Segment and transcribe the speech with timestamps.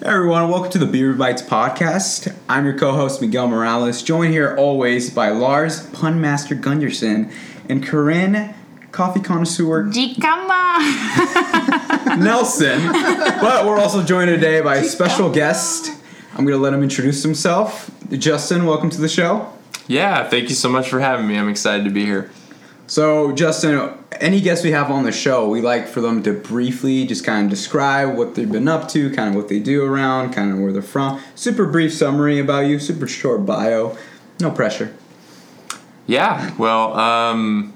[0.00, 2.34] Hey everyone, welcome to the Beaver Bites podcast.
[2.48, 7.30] I'm your co-host Miguel Morales, joined here always by Lars Punmaster Gunderson
[7.68, 8.54] and Corinne
[8.92, 10.78] Coffee Connoisseur Jicama.
[12.18, 12.90] Nelson.
[13.42, 15.90] but we're also joined today by a special guest.
[16.32, 17.90] I'm going to let him introduce himself.
[18.10, 19.52] Justin, welcome to the show.
[19.86, 21.36] Yeah, thank you so much for having me.
[21.36, 22.30] I'm excited to be here.
[22.94, 27.06] So, Justin, any guests we have on the show, we like for them to briefly
[27.06, 30.32] just kind of describe what they've been up to, kind of what they do around,
[30.32, 31.20] kind of where they're from.
[31.36, 33.96] Super brief summary about you, super short bio.
[34.40, 34.92] No pressure.
[36.08, 37.72] Yeah, well, um,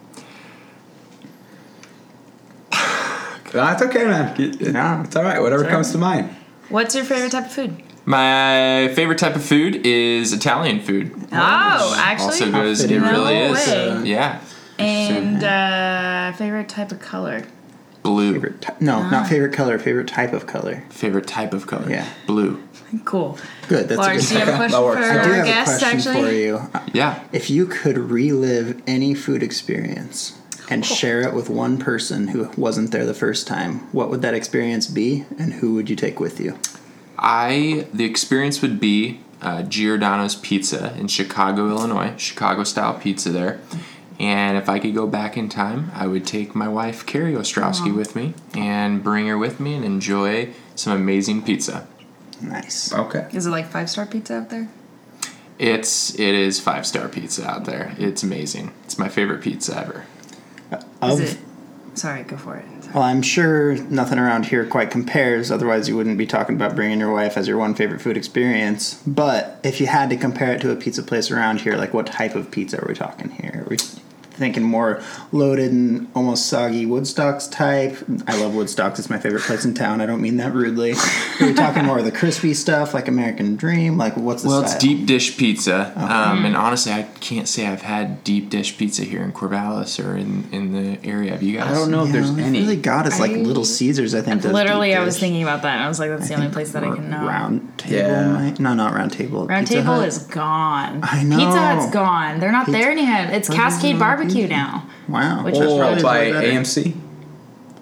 [3.52, 4.34] That's okay, man.
[4.40, 5.02] It- it- No.
[5.04, 5.40] It's all right.
[5.40, 6.28] Whatever It's comes to mind.
[6.70, 7.76] What's your favorite type of food?
[8.04, 11.12] my favorite type of food is Italian food.
[11.32, 12.26] Oh, actually.
[12.26, 13.66] Also goes, it really No is.
[13.68, 14.00] way.
[14.10, 14.40] Yeah,
[14.78, 17.44] and uh, favorite type of color.
[18.02, 18.32] blue.
[18.34, 19.10] Favorite ty- no, Ah.
[19.10, 19.78] not favorite color.
[19.78, 20.84] Favorite type of color.
[20.90, 21.88] Favorite type of color.
[21.90, 22.06] Yeah.
[22.26, 22.62] blue.
[23.04, 23.38] Cool.
[23.68, 23.88] Good.
[23.88, 24.54] That's Lars, do a you good.
[24.54, 25.82] have a question that for I I do our have guest?
[25.82, 26.70] a question Actually, for you.
[26.92, 27.22] Yeah.
[27.32, 30.38] If you could relive any food experience
[30.70, 34.34] and share it with one person who wasn't there the first time, what would that
[34.34, 36.58] experience be, and who would you take with you?
[37.18, 43.60] I the experience would be uh, Giordano's Pizza in Chicago, Illinois, Chicago style pizza there.
[44.18, 47.94] And if I could go back in time, I would take my wife Carrie Ostrowski
[47.94, 51.86] with me and bring her with me and enjoy some amazing pizza.
[52.40, 52.92] Nice.
[52.92, 53.28] Okay.
[53.32, 54.68] is it like five star pizza out there?
[55.58, 57.94] It's it is five star pizza out there.
[57.98, 58.72] It's amazing.
[58.84, 60.06] It's my favorite pizza ever.
[61.02, 61.38] Is it?
[61.94, 62.64] Sorry, go for it.
[62.80, 62.94] Sorry.
[62.94, 65.52] well, I'm sure nothing around here quite compares.
[65.52, 69.00] Otherwise, you wouldn't be talking about bringing your wife as your one favorite food experience.
[69.06, 72.06] But if you had to compare it to a pizza place around here, like what
[72.06, 73.62] type of pizza are we talking here?
[73.64, 73.76] Are we
[74.34, 77.96] thinking more loaded and almost soggy Woodstocks type?
[78.26, 80.00] I love Woodstocks; it's my favorite place in town.
[80.00, 80.94] I don't mean that rudely.
[81.40, 83.96] We are talking more of the crispy stuff, like American Dream?
[83.98, 84.74] Like what's the Well, style?
[84.74, 89.02] it's deep dish pizza, um, and honestly, I can't say I've had deep dish pizza
[89.04, 91.30] here in Corvallis or in, in the area.
[91.32, 91.70] Have you guys?
[91.70, 92.60] I don't know if there's any.
[92.60, 94.14] really got us like I- Little Caesars.
[94.14, 94.44] I think.
[94.44, 95.20] Literally, deep I was dish.
[95.22, 97.26] thinking about that, I was like, that's the only place that I Or can know.
[97.26, 98.28] Round table, Yeah.
[98.32, 99.46] might- no, not round table.
[99.46, 100.08] Round Pizza Table Hut.
[100.08, 101.00] is gone.
[101.02, 101.36] I know.
[101.38, 102.40] Pizza Hut's gone.
[102.40, 103.26] They're not Pizza- there anymore.
[103.32, 104.54] It's Cascade not Barbecue pizza.
[104.56, 104.86] now.
[105.08, 105.44] wow.
[105.44, 106.26] Which Or probably by.
[106.30, 106.94] AMC.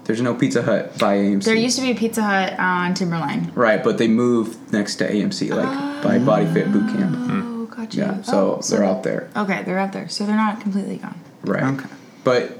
[0.05, 1.45] There's no Pizza Hut by AMC.
[1.45, 3.53] There used to be a Pizza Hut on Timberline.
[3.55, 7.15] Right, but they moved next to AMC, like by oh, Body Fit Boot Camp.
[7.17, 7.99] Oh, gotcha.
[8.01, 8.17] Mm.
[8.17, 9.31] Yeah, so Oh, they're out there.
[9.37, 11.21] Okay, they're out there, so they're not completely gone.
[11.43, 11.63] Right.
[11.63, 11.89] Okay.
[12.25, 12.59] But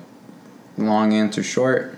[0.79, 1.97] long answer short,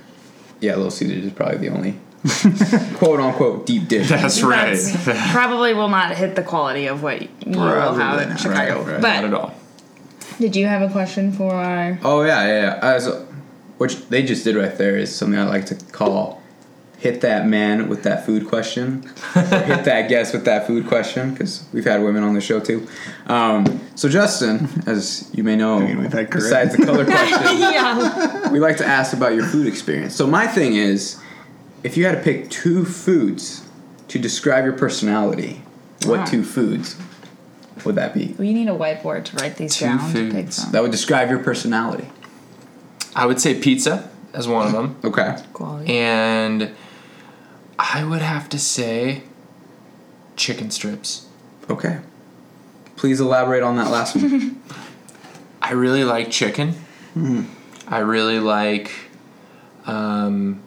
[0.61, 2.01] yeah, Little Caesars is probably the only
[2.97, 4.09] quote unquote deep dish.
[4.09, 4.75] That's right.
[4.79, 7.29] That's probably will not hit the quality of what you
[7.59, 8.41] will have in not.
[8.41, 8.83] Chicago.
[8.83, 9.55] Right, But not at all.
[10.39, 11.99] Did you have a question for our?
[12.03, 12.79] Oh yeah, yeah.
[12.83, 12.99] yeah.
[12.99, 13.27] So,
[13.79, 16.43] which they just did right there is something I like to call
[17.05, 19.05] hit that man with that food question,
[19.37, 22.59] or hit that guest with that food question because we've had women on the show
[22.59, 22.87] too.
[23.27, 26.45] Um, so Justin, as you may know, mean, we've had Corinne.
[26.45, 28.51] besides the color question, yeah.
[28.51, 30.15] we like to ask about your food experience.
[30.17, 31.21] So my thing is,
[31.83, 33.69] if you had to pick two foods
[34.09, 35.61] to describe your personality,
[36.07, 36.25] what Wow.
[36.25, 36.97] two foods
[37.85, 38.35] would that be?
[38.39, 40.63] We need a whiteboard to write these Two down to pick foods.
[40.63, 40.73] from.
[40.73, 42.09] That would describe your personality.
[43.17, 45.37] I would say pizza as one of them, Okay.
[45.53, 45.93] Quality.
[45.97, 46.71] and
[47.79, 49.23] I would have to say
[50.37, 51.27] chicken strips.
[51.71, 51.99] Okay.
[52.97, 54.61] Please elaborate on that last one.
[55.63, 56.75] I really like chicken.
[57.89, 58.91] I really like
[59.87, 60.61] um,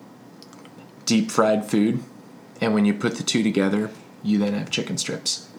[1.05, 1.99] deep fried food,
[2.61, 3.89] and when you put the two together,
[4.23, 5.49] you then have chicken strips.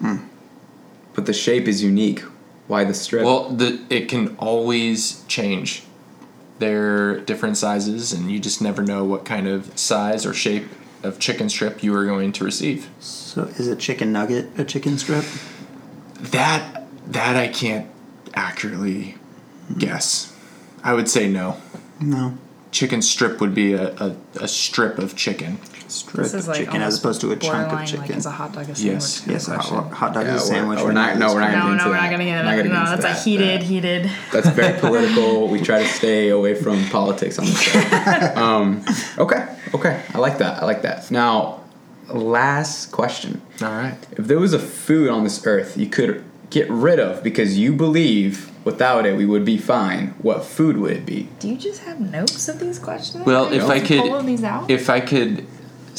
[1.19, 2.21] But the shape is unique.
[2.67, 3.25] Why the strip?
[3.25, 5.83] Well, the it can always change.
[6.59, 10.69] They're different sizes, and you just never know what kind of size or shape
[11.03, 12.89] of chicken strip you are going to receive.
[13.01, 15.25] So is a chicken nugget a chicken strip?
[16.13, 17.89] That that I can't
[18.33, 19.15] accurately
[19.77, 20.33] guess.
[20.85, 21.57] I would say no.
[21.99, 22.37] No.
[22.71, 25.57] Chicken strip would be a, a, a strip of chicken.
[25.91, 28.01] Strip This is of like chicken as opposed to a chunk of chicken.
[28.07, 28.83] Like, is a hot dog a sandwich?
[28.93, 30.79] Yes, yes, a hot, hot dog Yeah, is a we're- sandwich.
[30.81, 31.63] we're not- no, we're not fried.
[31.65, 32.57] No, into no, we're not gonna get Not it.
[32.57, 34.11] gonna No, get into that's a heated, That- heated.
[34.31, 35.47] That's very political.
[35.47, 37.79] We try to stay away from politics on the show.
[38.41, 38.83] Um,
[39.17, 40.01] okay, okay.
[40.13, 40.61] I like that.
[40.61, 41.09] I like that.
[41.11, 41.61] Now,
[42.07, 43.41] last question.
[43.61, 43.97] All right.
[44.17, 47.73] If there was a food on this earth you could get rid of because you
[47.73, 51.29] believe without it we would be fine, what food would it be?
[51.39, 53.25] Do you just have notes of these questions?
[53.25, 54.69] Well, if I could, these out.
[54.69, 55.45] if I could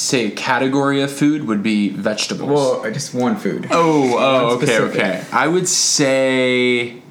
[0.00, 2.50] say a category of food would be vegetables.
[2.50, 3.69] Well, just one food.
[3.70, 5.00] Oh, oh, okay, specific.
[5.00, 5.25] okay.
[5.32, 7.02] I would say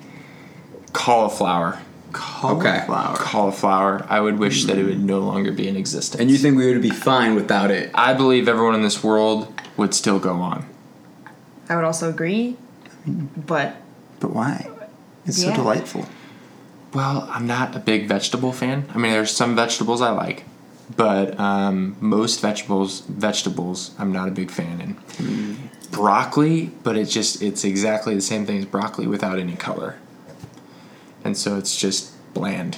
[0.93, 1.79] cauliflower.
[2.11, 3.15] Cauliflower.
[3.15, 4.05] Cauliflower.
[4.09, 6.19] I would wish that it would no longer be in existence.
[6.19, 7.91] And you think we would be fine without it?
[7.93, 10.65] I believe everyone in this world would still go on.
[11.69, 12.57] I would also agree,
[13.05, 13.75] but
[14.19, 14.67] But why?
[15.25, 16.07] It's so delightful.
[16.93, 18.85] Well, I'm not a big vegetable fan.
[18.95, 20.45] I mean, there's some vegetables I like,
[20.95, 25.69] but um, most vegetables vegetables I'm not a big fan in.
[25.91, 29.97] Broccoli, but it's just it's exactly the same thing as broccoli without any color,
[31.23, 32.77] and so it's just bland.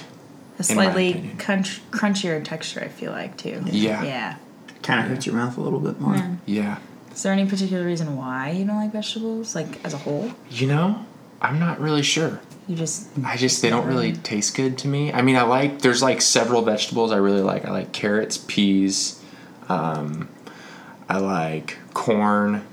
[0.58, 2.80] a slightly crunch, crunchier texture.
[2.80, 3.62] I feel like too.
[3.66, 4.02] Yeah.
[4.02, 4.36] Yeah.
[4.82, 6.16] Kind of hurts your mouth a little bit more.
[6.16, 6.36] Yeah.
[6.46, 6.78] Yeah,
[7.12, 10.32] Is there any particular reason why you don't like vegetables, like as a whole?
[10.50, 11.04] you know,
[11.40, 12.40] I'm not really sure.
[12.68, 15.12] You just I just they don't really taste good to me.
[15.12, 17.64] I mean, I like there's like several vegetables I really like.
[17.64, 19.20] I like carrots, peas,
[19.68, 20.28] um,
[21.08, 22.64] I like corn.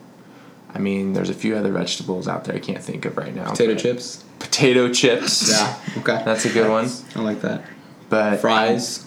[0.73, 3.49] I mean, there's a few other vegetables out there I can't think of right now.
[3.49, 4.23] Potato chips.
[4.37, 5.49] Potato chips.
[5.51, 5.79] Yeah.
[5.97, 6.21] Okay.
[6.23, 6.87] That's a good one.
[7.15, 7.63] I like that.
[8.09, 9.05] But Fries.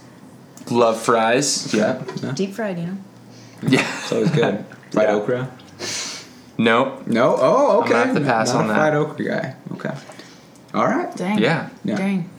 [0.70, 1.73] love fries.
[1.73, 2.02] Yeah.
[2.23, 2.32] Yeah.
[2.32, 2.99] deep fried, you know.
[3.69, 3.99] Yeah.
[4.00, 4.64] It's always good.
[4.90, 5.14] Fried Yeah.
[5.14, 5.50] okra.
[6.58, 7.06] Nope.
[7.06, 7.37] No.
[7.38, 7.93] Oh, I'm okay.
[7.93, 8.75] gonna have to pass Not on a that.
[8.78, 9.56] Fried okra guy.
[9.73, 9.94] Okay.
[10.75, 11.15] All right.
[11.17, 11.39] Dang.
[11.39, 11.69] Yeah.
[11.85, 11.97] Yeah.
[11.97, 12.31] Dang.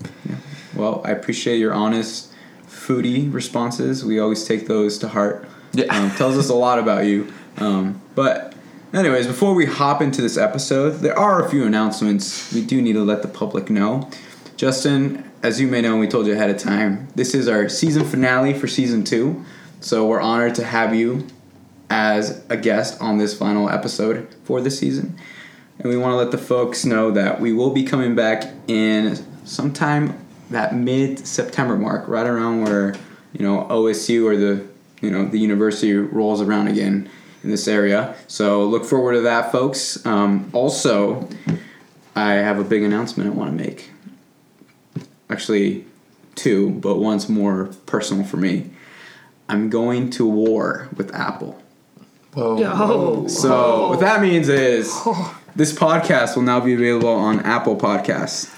[0.76, 2.32] Well, I appreciate your honest
[2.68, 4.04] foodie responses.
[4.04, 5.48] We always take those to heart.
[5.74, 5.86] Yeah.
[5.86, 7.32] Um, tells us a lot about you.
[7.58, 8.56] Um, but,
[8.94, 12.94] anyways, before we hop into this episode, there are a few announcements we do need
[12.94, 14.10] to let the public know.
[14.58, 18.06] Justin, as you may know, we told you ahead of time, this is our season
[18.06, 19.44] finale for season two.
[19.82, 21.28] So we're honored to have you
[21.90, 25.18] as a guest on this final episode for the season.
[25.80, 29.18] And we want to let the folks know that we will be coming back in
[29.46, 30.18] sometime
[30.50, 32.96] that mid September mark, right around where,
[33.34, 34.66] you know, OSU or the,
[35.02, 37.10] you know, the university rolls around again
[37.44, 38.16] in this area.
[38.28, 40.06] So look forward to that, folks.
[40.06, 41.28] Um, also,
[42.16, 43.92] I have a big announcement I want to make.
[45.30, 45.86] Actually,
[46.36, 48.70] two, but one's more personal for me.
[49.50, 51.62] I'm going to war with Apple.
[52.34, 52.58] Whoa.
[52.58, 53.28] Yo.
[53.28, 54.88] So what that means is
[55.56, 58.54] this podcast will now be available on Apple Podcasts.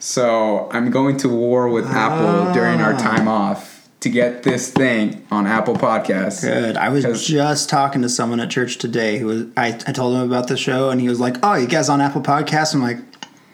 [0.00, 2.98] So I'm going to war with Apple during our ah.
[2.98, 6.42] time off to get this thing on Apple Podcasts.
[6.42, 6.76] Good.
[6.76, 9.44] I was 'Cause- just talking to someone at church today who was.
[9.56, 12.00] I, I told him about the show, and he was like, "Oh, you guys on
[12.02, 12.98] Apple Podcasts?" I'm like,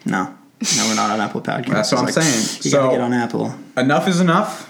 [0.05, 0.23] "No,
[0.75, 2.59] no, we're not on Apple Podcasts." That's what He's I'm like, saying.
[2.63, 3.55] You So- gotta get on Apple.
[3.77, 4.67] Enough is enough.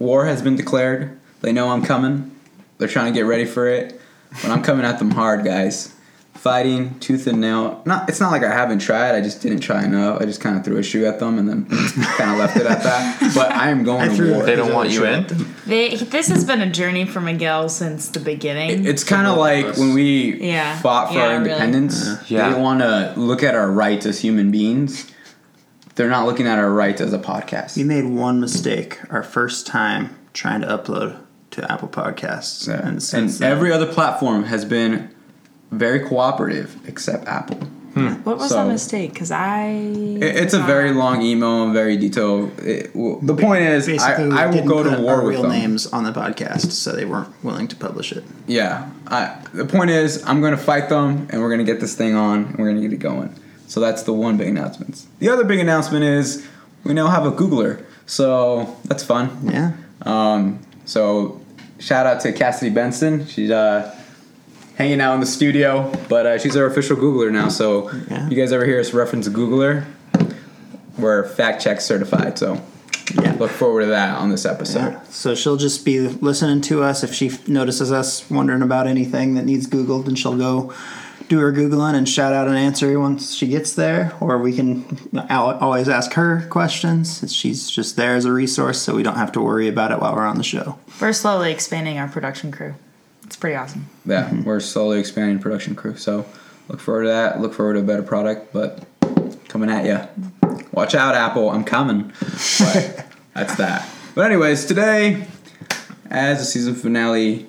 [0.00, 1.16] War has been declared.
[1.40, 2.32] They know I'm coming.
[2.78, 4.00] They're trying to get ready for it.
[4.42, 5.92] But I'm coming at them hard, guys.
[6.34, 7.82] Fighting tooth and nail.
[7.86, 8.08] Not.
[8.08, 9.16] It's not like I haven't tried.
[9.16, 10.20] I just didn't try enough.
[10.20, 11.64] I just kind of threw a shoe at them and then
[12.16, 13.32] kind of left it at that.
[13.34, 14.42] But I am going I to war.
[14.44, 15.26] They don't want you in.
[15.66, 18.86] They, this has been a journey for Miguel since the beginning.
[18.86, 20.78] It's kind of like when we Yeah.
[20.78, 21.50] fought for Yeah, our really.
[21.50, 22.30] independence.
[22.30, 22.50] Yeah.
[22.50, 25.10] They want to look at our rights as human beings.
[25.96, 27.76] They're not looking at our rights as a podcast.
[27.76, 31.18] We made one mistake our first time trying to upload
[31.56, 32.74] to Apple Podcasts, Yeah.
[32.86, 35.08] and And, then- every other platform has been
[35.72, 37.58] very cooperative except Apple.
[38.24, 39.14] what was so- that mistake?
[39.14, 39.68] Because I.
[40.20, 42.50] It- it's a very long email and very detailed.
[42.60, 45.22] It, well, the point is, basically, I, I will didn't go to put war our
[45.22, 45.52] with real them.
[45.52, 48.22] names on the podcast, so they weren't willing to publish it.
[48.46, 48.84] Yeah.
[49.06, 51.94] I, the point is, I'm going to fight them, and we're going to get this
[51.94, 53.34] thing on, and we're going to get it going.
[53.66, 55.06] So that's the one big announcement.
[55.18, 56.46] The other big announcement is
[56.84, 57.82] we now have a Googler.
[58.04, 59.30] So that's fun.
[59.42, 59.72] Yeah.
[60.02, 61.40] Um, so
[61.78, 63.26] shout out to Cassidy Benson.
[63.26, 63.94] She's uh,
[64.76, 67.48] hanging out in the studio, but uh, she's our official Googler now.
[67.48, 68.28] So Yeah.
[68.28, 69.84] you guys ever hear us reference Googler?
[70.98, 72.38] We're fact check certified.
[72.38, 72.60] So
[73.22, 73.34] Yeah.
[73.38, 74.78] look forward to that on this episode.
[74.92, 75.00] Yeah.
[75.10, 77.04] So she'll just be listening to us.
[77.04, 80.72] If she notices us wondering about anything that needs Googled, then she'll go
[81.28, 84.12] do her Googling and shout out an answer once she gets there.
[84.20, 84.84] Or we can
[85.30, 87.32] always ask her questions.
[87.34, 90.14] She's just there as a resource, so we don't have to worry about it while
[90.14, 90.78] we're on the show.
[91.00, 92.74] We're slowly expanding our production crew.
[93.24, 93.86] It's pretty awesome.
[94.04, 94.44] Yeah, mm-hmm.
[94.44, 95.96] we're slowly expanding production crew.
[95.96, 96.26] So
[96.68, 97.40] look forward to that.
[97.40, 98.84] Look forward to a better product, but
[99.48, 100.56] coming at you.
[100.72, 101.50] Watch out, Apple.
[101.50, 102.12] I'm coming.
[102.58, 103.88] But that's that.
[104.14, 105.26] But anyways, today,
[106.08, 107.48] as the season finale,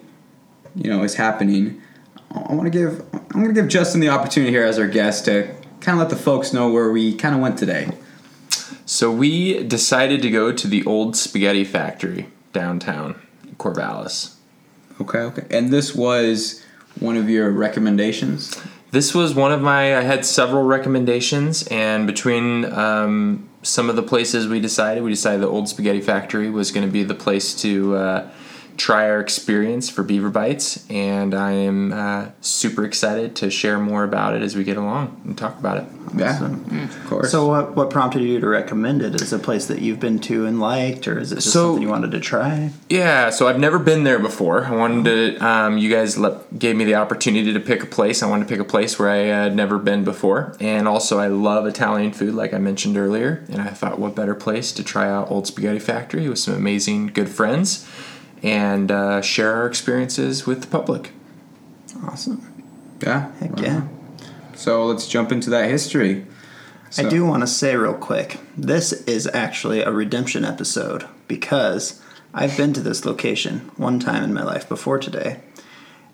[0.75, 1.81] you know, is happening,
[2.31, 3.05] I want to give
[3.37, 5.43] I'm going to give Justin the opportunity here as our guest to
[5.79, 7.91] kind of let the folks know where we kind of went today.
[8.87, 13.21] So we decided to go to the old spaghetti factory downtown
[13.59, 14.37] Corvallis.
[14.99, 15.45] Okay, okay.
[15.51, 16.65] And this was
[16.99, 18.59] one of your recommendations.
[18.89, 19.95] This was one of my.
[19.95, 25.41] I had several recommendations, and between um, some of the places we decided, we decided
[25.41, 28.29] the old spaghetti factory was going to be the place to uh,
[28.77, 34.03] try our experience for Beaver Bites, and I am uh, super excited to share more
[34.03, 35.85] about it as we get along and talk about it.
[36.15, 37.31] Yeah, of course.
[37.31, 39.15] So what what prompted you to recommend it?
[39.15, 41.67] Is it a place that you've been to and liked, or is it just So-
[41.71, 42.71] something you wanted to try?
[42.89, 44.65] Yeah, so I've never been there before.
[44.65, 45.03] I wanted
[45.37, 45.45] to.
[45.45, 48.23] Um, you guys let, gave me the opportunity to pick a place.
[48.23, 51.27] I wanted to pick a place where I had never been before, and also I
[51.27, 53.43] love Italian food, like I mentioned earlier.
[53.49, 57.07] And I thought, what better place to try out Old Spaghetti Factory with some amazing
[57.07, 57.85] good friends,
[58.43, 61.11] and uh, share our experiences with the public.
[62.03, 62.63] Awesome.
[63.01, 63.87] yeah, Heck yeah.
[64.55, 66.25] So let's jump into that history.
[66.97, 72.01] I do want to say real quick, this is actually a redemption episode because
[72.33, 75.41] I've been to this location one time in my life before today,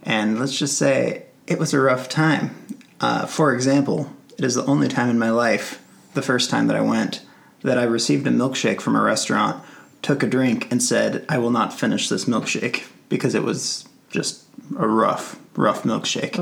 [0.01, 2.55] and let's just say it was a rough time.
[2.99, 5.81] Uh, for example, it is the only time in my life,
[6.13, 7.21] the first time that I went,
[7.61, 9.63] that I received a milkshake from a restaurant,
[10.03, 14.43] took a drink, and said, I will not finish this milkshake because it was just
[14.77, 16.38] a rough, rough milkshake.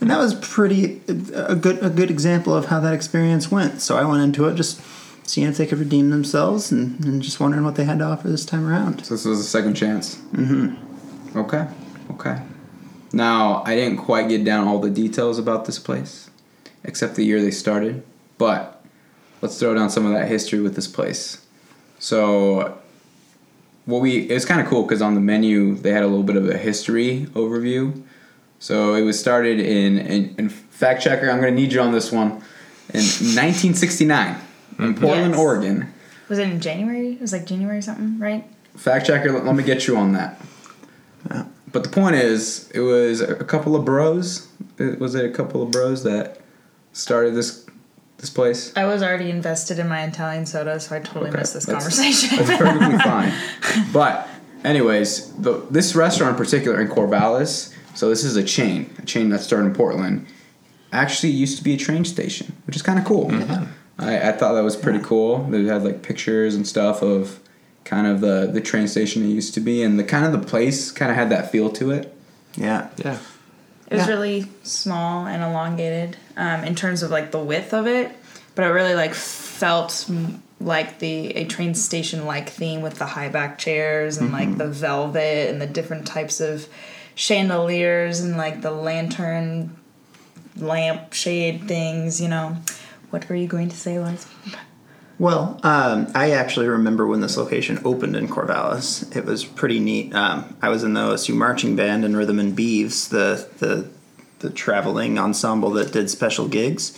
[0.00, 1.02] And that was pretty
[1.34, 3.82] a good a good example of how that experience went.
[3.82, 4.80] So I went into it just
[5.24, 8.28] seeing if they could redeem themselves and, and just wondering what they had to offer
[8.28, 9.04] this time around.
[9.04, 10.16] So this was a second chance.
[10.32, 11.38] Mm-hmm.
[11.38, 11.66] Okay.
[12.12, 12.42] Okay.
[13.12, 16.30] Now I didn't quite get down all the details about this place,
[16.84, 18.02] except the year they started.
[18.38, 18.82] But
[19.42, 21.44] let's throw down some of that history with this place.
[21.98, 22.78] So,
[23.90, 26.22] what we it was kind of cool because on the menu they had a little
[26.22, 28.02] bit of a history overview.
[28.58, 31.30] So it was started in, in, in fact checker.
[31.30, 32.42] I'm going to need you on this one.
[32.92, 34.28] In 1969,
[34.78, 35.00] in mm-hmm.
[35.00, 35.40] Portland, Yes.
[35.40, 35.94] Oregon.
[36.28, 37.12] Was it in January?
[37.12, 38.44] It was like January or something, right?
[38.76, 40.40] Fact checker, let, let me get you on that.
[41.72, 44.48] But the point is, it was a couple of bros.
[44.78, 46.40] It, was it a couple of bros that
[46.92, 47.66] started this
[48.20, 48.72] this place?
[48.76, 51.82] I was already invested in my Italian soda, so I totally Okay, missed this that's-
[51.82, 52.36] conversation.
[52.44, 53.32] That's perfectly fine.
[53.92, 54.28] But
[54.64, 57.74] anyways, the, this restaurant in particular in Corvallis.
[57.94, 60.26] So this is a chain, a chain that started in Portland.
[60.92, 63.26] Actually, used to be a train station, which is kind of cool.
[63.28, 63.64] Mm-hmm.
[63.98, 65.44] I, I thought that was pretty cool.
[65.44, 67.40] They had like pictures and stuff of
[67.84, 70.46] kind of the the train station it used to be, and the kind of the
[70.46, 72.14] place kind of had that feel to it.
[72.56, 72.88] Yeah.
[72.96, 73.18] Yeah.
[73.90, 74.12] It was Yeah.
[74.14, 78.10] really small and elongated um, in terms of like the width of it,
[78.54, 80.08] but it really like felt
[80.60, 84.68] like the a train station like theme with the high back chairs and like the
[84.68, 86.68] velvet and the different types of
[87.14, 89.76] chandeliers and like the lantern
[90.56, 92.20] lamp shade things.
[92.20, 92.56] You know,
[93.10, 94.26] what were you going to say, Lars?
[95.20, 99.14] Well, um, I actually remember when this location opened in Corvallis.
[99.14, 100.14] It was pretty neat.
[100.14, 103.90] Um, I was in the OSU marching band and Rhythm and Beavs, the the
[104.38, 106.96] the traveling ensemble that did special gigs,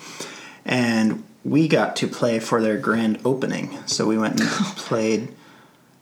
[0.64, 3.76] and we got to play for their grand opening.
[3.86, 5.34] So we went and played.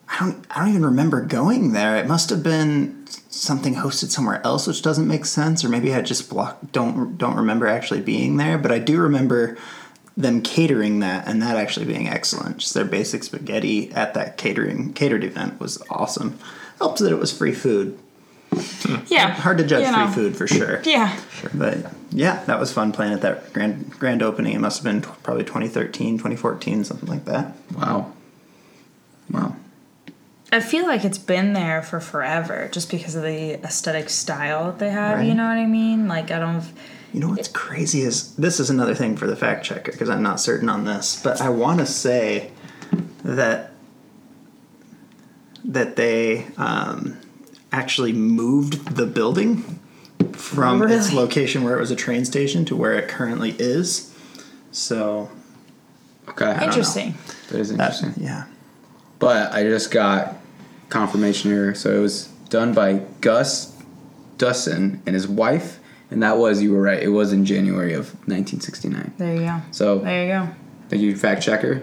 [0.07, 1.97] I don't I don't even remember going there.
[1.97, 6.03] It must have been something hosted somewhere else, which doesn't make sense, or maybe I
[6.03, 8.59] just block don't don't remember actually being there.
[8.59, 9.57] But I do remember
[10.17, 12.57] them catering that and that actually being excellent.
[12.57, 16.37] Just their basic spaghetti at that catering catered event was awesome.
[16.79, 17.97] Helps that it was free food.
[19.07, 20.81] Yeah, Hard to judge you free food for sure.
[20.83, 21.51] Yeah, sure.
[21.53, 24.53] But yeah, that was fun playing at that grand grand opening.
[24.53, 27.53] It must have been t- probably 2013, 2014, something like that.
[27.75, 28.11] Wow.
[29.29, 29.55] Wow.
[30.51, 34.79] I feel like it's been there for forever, just because of the aesthetic style that
[34.79, 35.19] they have.
[35.19, 35.27] Right.
[35.27, 36.07] You know what I mean?
[36.07, 36.63] Like I don't.
[37.13, 40.23] You know what's crazy is this is another thing for the fact checker because I'm
[40.23, 42.51] not certain on this, but I want to say
[43.23, 43.71] that
[45.63, 47.19] that they um,
[47.71, 49.79] actually moved the building
[50.33, 54.15] from its location where it was a train station to where it currently is.
[54.71, 55.29] So
[56.31, 56.45] Okay.
[56.45, 56.63] I don't.
[56.69, 57.15] Interesting.
[57.49, 58.23] That is that, interesting.
[58.23, 58.45] yeah,
[59.19, 60.35] But I just got
[60.89, 61.75] confirmation here.
[61.75, 63.75] So it was done by Gus
[64.37, 65.79] Dussin and his wife,
[66.11, 67.01] and that was you were right.
[67.01, 69.13] It was in January of 1969.
[69.17, 69.61] There you go.
[69.71, 70.49] So There you go.
[70.89, 71.81] thank you, fact checker.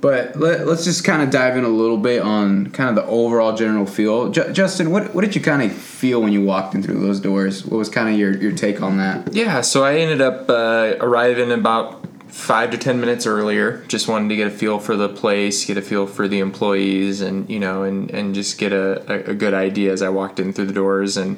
[0.00, 3.10] But let, let's just kind of dive in a little bit on kind of the
[3.10, 4.30] overall general feel.
[4.30, 7.20] Ju- Justin, what what did you kind of feel when you walked in through those
[7.20, 7.66] doors?
[7.66, 9.34] What was kind of your, your take on that?
[9.34, 13.84] Yeah, so I ended up uh, arriving about five to ten minutes earlier.
[13.88, 17.20] Just wanted to get a feel for the place, get a feel for the employees,
[17.20, 20.40] and you know, and and just get a, a, a good idea as I walked
[20.40, 21.18] in through the doors.
[21.18, 21.36] And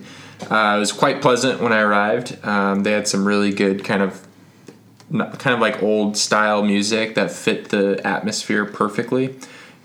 [0.50, 2.38] uh, it was quite pleasant when I arrived.
[2.44, 4.26] Um, they had some really good kind of
[5.12, 9.34] kind of like old style music that fit the atmosphere perfectly.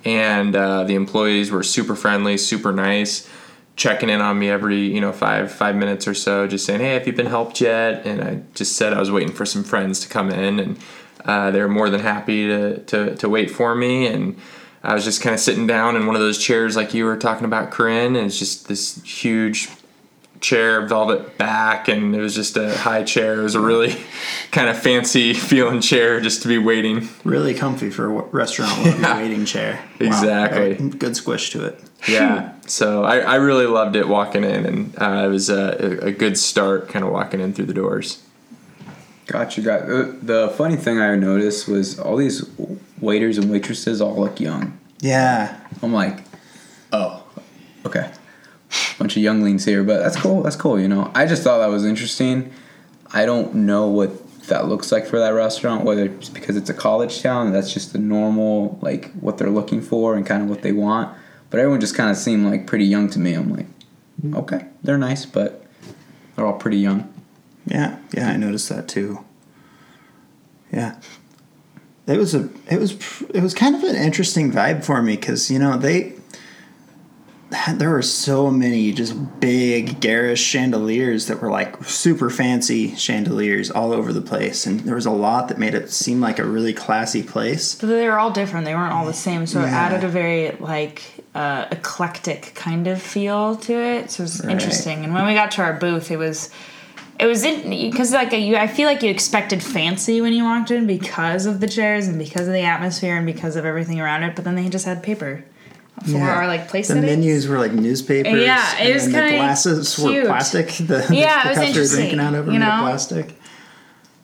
[0.06, 3.30] And uh, the employees were super friendly, super nice,
[3.76, 6.94] checking in on me every you know five five minutes or so, just saying, "Hey,
[6.94, 10.00] have you been helped yet?" And I just said I was waiting for some friends
[10.02, 10.80] to come in, and
[11.28, 14.08] uh, they were more than happy to, to, to wait for me.
[14.08, 14.38] And
[14.82, 17.18] I was just kind of sitting down in one of those chairs like you were
[17.18, 19.70] talking about, Corinne, and it's just this huge
[20.42, 23.40] chair, velvet back, and it was just a high chair.
[23.40, 23.96] It was a really
[24.52, 27.10] kind of fancy feeling chair just to be waiting.
[27.24, 29.18] Really comfy for a restaurant Yeah.
[29.18, 29.84] waiting chair.
[30.00, 30.74] Exactly.
[30.76, 31.00] Right.
[31.00, 31.80] Good squish to it.
[32.08, 36.12] Yeah, so I, I really loved it walking in, and uh, it was a, a
[36.12, 38.24] good start kind of walking in through the doors.
[39.26, 39.62] Gotcha.
[39.62, 42.48] Got the, the funny thing I noticed was all these
[43.02, 44.78] waiters and waitresses all look young.
[45.00, 45.60] Yeah.
[45.82, 46.20] I'm like,
[46.94, 47.24] oh,
[47.86, 48.12] okay.
[49.00, 50.44] Bunch of younglings here, but that's cool.
[50.44, 50.80] That's cool.
[50.80, 52.52] You know, I just thought that was interesting.
[53.14, 56.74] I don't know what that looks like for that restaurant, whether it's because it's a
[56.74, 60.62] college town, that's just the normal, like what they're looking for and kind of what
[60.62, 61.16] they want.
[61.50, 63.34] But everyone just kind of seemed like pretty young to me.
[63.34, 63.68] I'm like,
[64.22, 64.36] mm-hmm.
[64.38, 65.66] okay, they're nice, but
[66.36, 67.14] they're all pretty young.
[67.66, 69.24] Yeah, yeah, I noticed that too.
[70.72, 71.00] Yeah,
[72.06, 72.98] it was a it was
[73.34, 76.17] it was kind of an interesting vibe for me because you know they
[77.76, 83.94] there were so many just big garish chandeliers that were like super fancy chandeliers all
[83.94, 86.74] over the place, and there was a lot that made it seem like a really
[86.74, 87.76] classy place.
[87.76, 88.66] But they were all different.
[88.66, 89.48] They weren't all the same.
[89.48, 94.12] So it added a very like uh, eclectic kind of feel to it.
[94.12, 94.52] So it was Right.
[94.52, 95.04] interesting.
[95.06, 96.50] And when we got to our booth, it was
[97.20, 100.86] it was because like you, I feel like you expected fancy when you walked in
[100.86, 104.36] because of the chairs and because of the atmosphere and because of everything around it.
[104.36, 105.44] But then they just had paper
[106.06, 107.18] for our like place the settings.
[107.18, 108.42] menus were like newspapers.
[108.44, 110.24] Yeah, it and was the kinda glasses cute.
[110.24, 110.68] were plastic.
[110.78, 112.66] The, the, Yeah, it the was cups were interesting, drinking out of were you know?
[112.82, 113.36] plastic.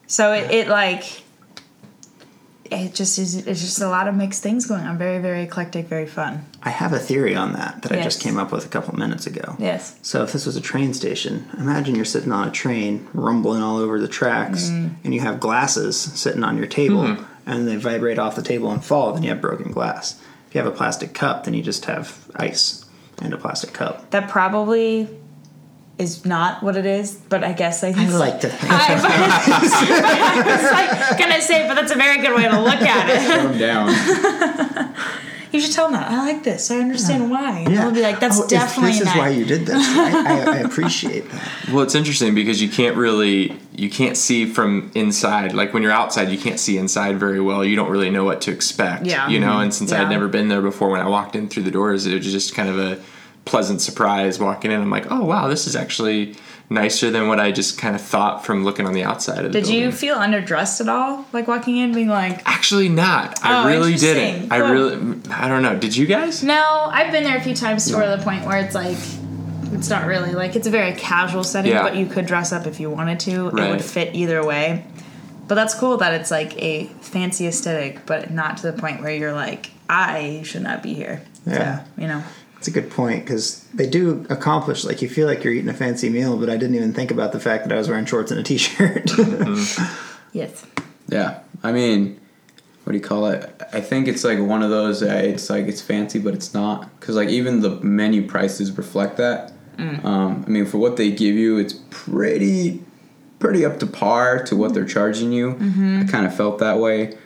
[0.06, 1.22] So it, it like
[2.70, 3.36] it just is.
[3.46, 4.96] It's just a lot of mixed things going on.
[4.96, 5.86] Very very eclectic.
[5.86, 6.44] Very fun.
[6.62, 9.26] I have a theory on that that I just came up with a couple minutes
[9.26, 9.54] ago.
[9.58, 9.98] Yes.
[10.02, 13.76] So if this was a train station, imagine you're sitting on a train, rumbling all
[13.76, 14.94] over the tracks, Mm.
[15.04, 17.16] and you have glasses sitting on your table,
[17.46, 19.12] and they vibrate off the table and fall.
[19.12, 20.18] Then you have broken glass.
[20.54, 22.84] If you have a plastic cup, then you just have ice
[23.20, 24.08] and a plastic cup.
[24.10, 25.08] That probably
[25.98, 28.72] is not what it is, but I guess I, I like to think.
[28.72, 32.80] I, but I was like gonna say, but that's a very good way to look
[32.82, 33.26] at it.
[33.36, 34.94] Calm down.
[35.54, 36.10] You should tell them that.
[36.10, 36.70] I like this.
[36.70, 37.58] I understand why.
[37.60, 37.82] And Yeah.
[37.84, 39.16] they'll be like, that's Oh, definitely This is not.
[39.16, 39.76] why you did this.
[39.76, 41.48] I, I, I appreciate that.
[41.72, 45.52] Well, it's interesting because you can't really you can't see from inside.
[45.54, 47.64] Like when you're outside, you can't see inside very well.
[47.64, 49.06] You don't really know what to expect.
[49.06, 49.28] Yeah.
[49.28, 50.02] You know, and since Yeah.
[50.02, 52.54] I'd never been there before, when I walked in through the doors, it was just
[52.54, 53.00] kind of a
[53.44, 54.80] pleasant surprise walking in.
[54.80, 56.36] I'm like, oh wow, this is actually
[56.70, 59.60] nicer than what I just kind of thought from looking on the outside of the
[59.60, 59.92] Did you building.
[59.98, 61.24] feel underdressed at all?
[61.32, 63.38] Like walking in, being like, Actually, not.
[63.44, 64.50] I Oh, really didn't.
[64.50, 65.20] I really.
[65.30, 65.76] I don't know.
[65.78, 66.42] Did you guys?
[66.42, 68.96] no, I've been there a few times to where the point where it's like,
[69.72, 71.82] it's not really like it's a very casual setting, Yeah.
[71.82, 73.48] but you could dress up if you wanted to.
[73.48, 74.86] It would fit either way.
[75.46, 79.14] But that's cool that it's like a fancy aesthetic, but not to the point where
[79.14, 81.22] you're like, I should not be here.
[81.46, 81.80] Yeah.
[81.84, 82.22] So, you know.
[82.64, 85.74] It's a good point because they do accomplish like you feel like you're eating a
[85.74, 88.30] fancy meal, but I didn't even think about the fact that I was wearing shorts
[88.30, 89.04] and a t-shirt.
[89.04, 90.28] Mm-hmm.
[90.32, 90.64] Yes.
[91.10, 92.18] Yeah, I mean,
[92.84, 93.54] what do you call it?
[93.74, 95.00] I think it's like one of those.
[95.00, 99.18] That it's like it's fancy, but it's not because like even the menu prices reflect
[99.18, 99.52] that.
[99.76, 100.02] Mm.
[100.02, 102.82] Um, I mean, for what they give you, it's pretty,
[103.40, 105.52] pretty up to par to what they're charging you.
[105.52, 106.00] Mm-hmm.
[106.00, 107.18] I kind of felt that way.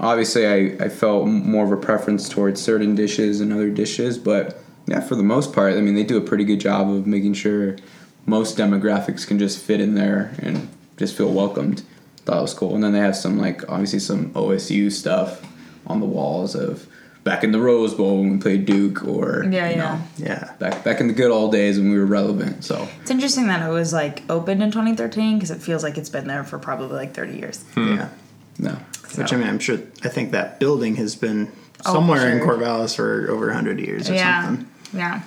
[0.00, 4.60] Obviously, I, I felt more of a preference towards certain dishes and other dishes, but
[4.86, 7.34] yeah, for the most part, I mean, they do a pretty good job of making
[7.34, 7.76] sure
[8.26, 11.82] most demographics can just fit in there and just feel welcomed.
[12.24, 12.74] Thought it was cool.
[12.74, 15.42] And then they have some like obviously some OSU stuff
[15.86, 16.86] on the walls of
[17.24, 19.76] back in the Rose Bowl when we played Duke or Yeah, you yeah.
[19.76, 20.52] know, yeah.
[20.58, 22.64] back back in the good old days when we were relevant.
[22.64, 26.08] So It's interesting that it was like opened in 2013 because it feels like it's
[26.10, 27.62] been there for probably like 30 years.
[27.74, 27.94] Hmm.
[27.96, 28.08] Yeah.
[28.58, 28.78] no.
[29.16, 29.78] Which I mean, I'm sure.
[30.04, 31.50] I think that building has been
[31.84, 32.58] Oh, somewhere in sure.
[32.58, 34.68] Corvallis for over hundred years or yeah, something.
[34.92, 35.22] yeah.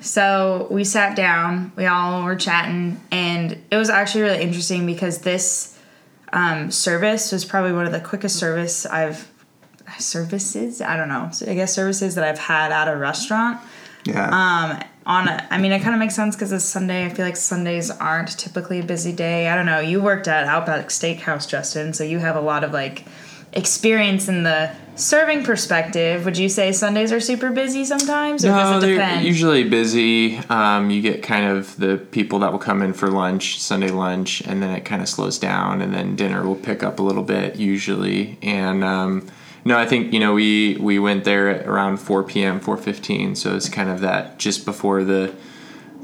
[0.00, 5.18] So we sat down, we all were chatting, and it was actually really interesting because
[5.18, 5.76] this
[6.32, 9.30] um, service was probably one of the quickest service I've
[9.98, 10.80] services.
[10.80, 11.28] I don't know.
[11.32, 13.60] So I guess services that I've had at a restaurant.
[14.04, 14.28] Yeah.
[14.28, 17.04] Um, on a, I mean, it kind of makes sense because it's Sunday.
[17.04, 19.48] I feel like Sundays aren't typically a busy day.
[19.48, 19.80] I don't know.
[19.80, 23.04] You worked at Outback Steakhouse, Justin, so you have a lot of like
[23.54, 26.24] experience in the serving perspective.
[26.24, 29.26] Would you say Sundays are super busy sometimes, or No, does it they're depend?
[29.26, 30.38] usually busy.
[30.50, 34.40] Um, you get kind of the people that will come in for lunch, Sunday lunch,
[34.42, 37.22] and then it kind of slows down, and then dinner will pick up a little
[37.24, 38.38] bit usually.
[38.42, 39.26] And um,
[39.64, 43.56] no, I think you know we we went there at around 4 p.m., 4:15, so
[43.56, 45.34] it's kind of that just before the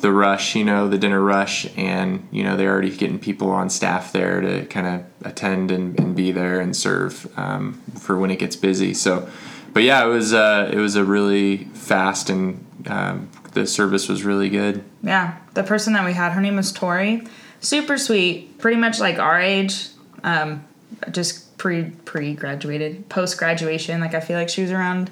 [0.00, 3.70] the rush, you know, the dinner rush, and you know they're already getting people on
[3.70, 8.30] staff there to kind of attend and, and be there and serve um, for when
[8.30, 8.94] it gets busy.
[8.94, 9.28] So,
[9.72, 14.24] but yeah, it was uh, it was a really fast and um, the service was
[14.24, 14.84] really good.
[15.02, 17.26] Yeah, the person that we had, her name was Tori.
[17.60, 19.88] Super sweet, pretty much like our age,
[20.24, 20.64] um,
[21.10, 24.00] just pre pre graduated, post graduation.
[24.00, 25.10] Like I feel like she was around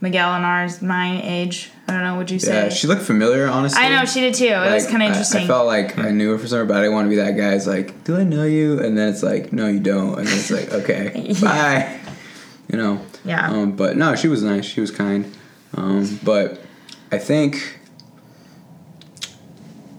[0.00, 1.70] Miguel and ours, my age.
[1.90, 2.16] I don't know.
[2.18, 2.54] Would you say?
[2.64, 3.82] Yeah, she looked familiar, honestly.
[3.82, 4.46] I know she did too.
[4.46, 5.42] It was Like, kind I- of interesting.
[5.44, 7.36] I, felt like I knew her for something, but I didn't want to be that
[7.36, 7.54] guy.
[7.54, 8.78] It's like, do I know you?
[8.80, 10.18] And then it's like, no, you don't.
[10.18, 11.98] And then it's like, okay, bye.
[12.68, 13.00] You know.
[13.24, 13.50] Yeah.
[13.50, 14.64] Um, but no, she was nice.
[14.64, 15.30] She was kind.
[15.76, 16.60] Um, but
[17.12, 17.78] I think,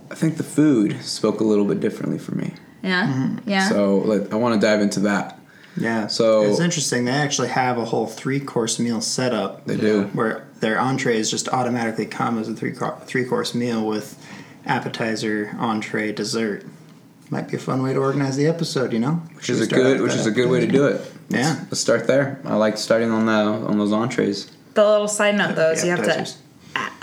[0.10, 2.54] I think the food spoke a little bit differently for me.
[2.84, 3.70] yeah, yeah.
[3.70, 5.38] So like, I want to dive into that.
[5.78, 6.08] Yeah.
[6.08, 7.06] So- it's interesting.
[7.06, 9.66] They actually have a whole three course meal set up.
[9.66, 10.04] They do.
[10.14, 14.18] Where their entrees just automatically come as a three three course meal with
[14.66, 16.66] appetizer, entree, dessert.
[17.30, 19.14] Might be a fun way to organize the episode, you know?
[19.36, 21.02] Which is a good, which is a good way to do it.
[21.30, 21.56] Yeah.
[21.70, 22.40] Let's start there.
[22.44, 24.52] I like starting on the on those entrees.
[24.74, 26.28] the little side note though is you have to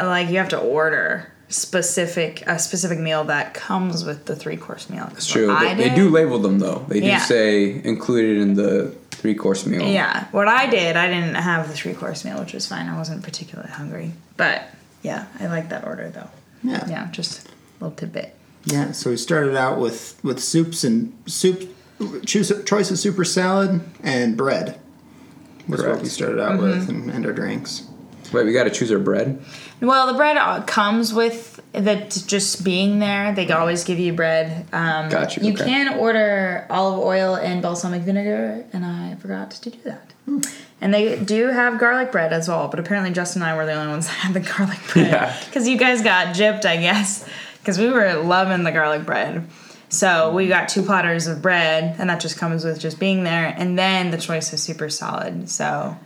[0.05, 4.91] like you have to order specific a specific meal that comes with the three course
[4.91, 5.09] meal.
[5.13, 5.51] It's true.
[5.51, 6.85] I They, they do label them though.
[6.89, 7.19] They do Yeah.
[7.19, 9.83] say included in the three course meal.
[9.83, 12.87] Yeah, what I did, I didn't have the three course meal, which was fine.
[12.89, 14.65] I wasn't particularly hungry, but
[15.03, 16.29] yeah, I like that order though.
[16.63, 16.87] Yeah.
[16.89, 18.35] Yeah, just a little tidbit.
[18.65, 21.75] Yeah, so we started out with with soups and soup
[22.27, 24.79] choose choice of super salad and bread.
[25.67, 26.63] Was what we started out mm-hmm.
[26.63, 27.87] with and, and our drinks.
[28.33, 29.43] Wait, we got to choose our bread.
[29.81, 33.33] Well, the bread uh, comes with that just being there.
[33.35, 34.67] They always give you bread.
[34.73, 35.65] Um, Gotcha, You okay.
[35.65, 40.13] can order olive oil and balsamic vinegar, and I forgot to do that.
[40.81, 43.73] And they do have garlic bread as well, but apparently Justin and I were the
[43.73, 45.07] only ones that had the garlic bread.
[45.07, 45.37] Yeah.
[45.47, 49.47] Because you guys got gypped, I guess, because we were loving the garlic bread.
[49.91, 53.55] So we got two platters of bread, and that just comes with just being there,
[53.57, 55.49] and then the choice is super solid.
[55.49, 55.97] So,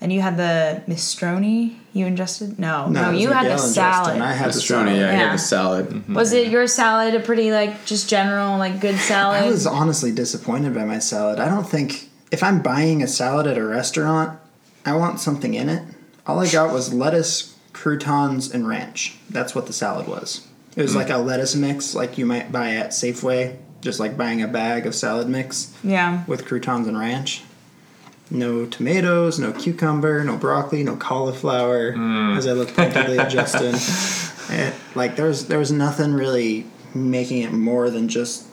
[0.00, 1.76] and you had the minestrone.
[1.92, 2.58] You ingested?
[2.58, 4.20] No, no, it was you had the Miguel and salad.
[4.20, 4.96] I had the Pastrami, salad.
[4.96, 5.88] yeah, I had the salad.
[5.88, 6.14] Mm-hmm.
[6.14, 9.42] Was it your salad a pretty like just general like good salad?
[9.42, 11.40] I was honestly disappointed by my salad.
[11.40, 14.38] I don't think if I'm buying a salad at a restaurant,
[14.86, 15.82] I want something in it.
[16.26, 19.18] All I got was lettuce, croutons, and ranch.
[19.28, 20.46] That's what the salad was.
[20.76, 20.96] It was mm.
[20.96, 24.86] like a lettuce mix, like you might buy at Safeway, just like buying a bag
[24.86, 26.24] of salad mix yeah.
[26.26, 27.42] with croutons and ranch.
[28.30, 31.94] No tomatoes, no cucumber, no broccoli, no cauliflower.
[32.36, 33.74] As I look pointedly at Justin,
[34.94, 38.46] like there was there was nothing really making it more than just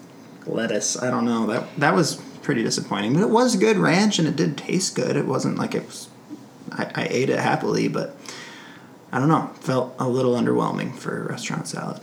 [0.47, 1.01] lettuce.
[1.01, 4.35] I don't know that that was pretty disappointing, but it was good ranch and it
[4.35, 5.15] did taste good.
[5.15, 6.09] It wasn't like it was.
[6.71, 8.15] I, I ate it happily, but
[9.11, 9.51] I don't know.
[9.59, 12.01] Felt a little underwhelming for a restaurant salad.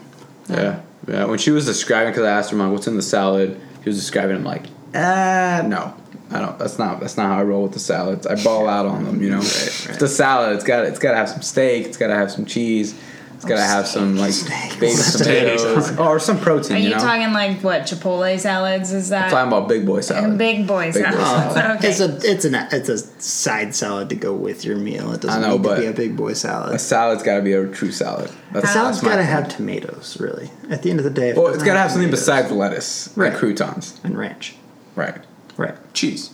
[0.48, 1.24] Yeah, yeah.
[1.24, 3.98] When she was describing, because I asked her, "Mom, what's in the salad?" He was
[3.98, 4.36] describing.
[4.36, 5.94] I'm like, ah, no,
[6.34, 6.58] I don't.
[6.58, 7.00] That's not.
[7.00, 8.26] That's not how I roll with the salads.
[8.26, 9.22] I ball out on them.
[9.22, 10.54] You know, It's the salad.
[10.56, 10.84] It's got.
[10.84, 11.86] It's got to have some steak.
[11.86, 12.94] It's got to have some cheese.
[13.36, 14.80] It's got to oh, have some like steak.
[14.80, 15.26] baked Steak.
[15.26, 16.76] tomatoes or some protein.
[16.76, 18.92] Are you, you know, talking like what Chipotle salads?
[18.92, 20.38] Is that I'm talking about big boy uh, salad.
[20.38, 21.54] big boy Big boy salads?
[21.54, 21.76] salad.
[21.78, 21.88] okay.
[21.88, 25.12] It's a it's an it's a side salad to go with your meal.
[25.12, 26.74] It doesn't I know, need to be a big boy salad.
[26.74, 28.30] A salad's got to be a true salad.
[28.52, 29.32] That's, Salad's that's my got to thing.
[29.32, 30.50] have tomatoes, really.
[30.70, 32.50] At the end of the day, if it Well, it's got to have something besides
[32.50, 33.30] lettuce Right.
[33.32, 34.00] and croutons.
[34.04, 34.54] and ranch.
[34.96, 35.18] Right.
[35.56, 35.74] Right.
[35.94, 36.30] Cheese.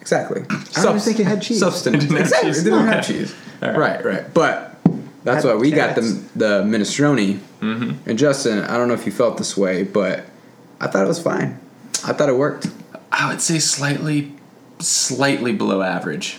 [0.00, 0.42] Exactly.
[0.50, 1.60] I don't even think it had cheese.
[1.60, 1.96] Substance.
[1.96, 2.50] It didn't have exactly.
[2.50, 2.60] cheese.
[2.60, 3.34] It didn't have cheese.
[3.62, 3.78] All right.
[3.78, 4.04] Right.
[4.04, 4.76] right, But
[5.24, 6.20] that's Had why we got the carrots.
[6.36, 7.38] the minestrone.
[7.60, 8.08] Mm-hmm.
[8.10, 10.26] And Justin, I don't know if you felt this way, but
[10.80, 11.58] I thought it was fine.
[12.04, 12.66] I thought it worked.
[13.10, 14.32] I would say slightly,
[14.80, 16.38] slightly below average.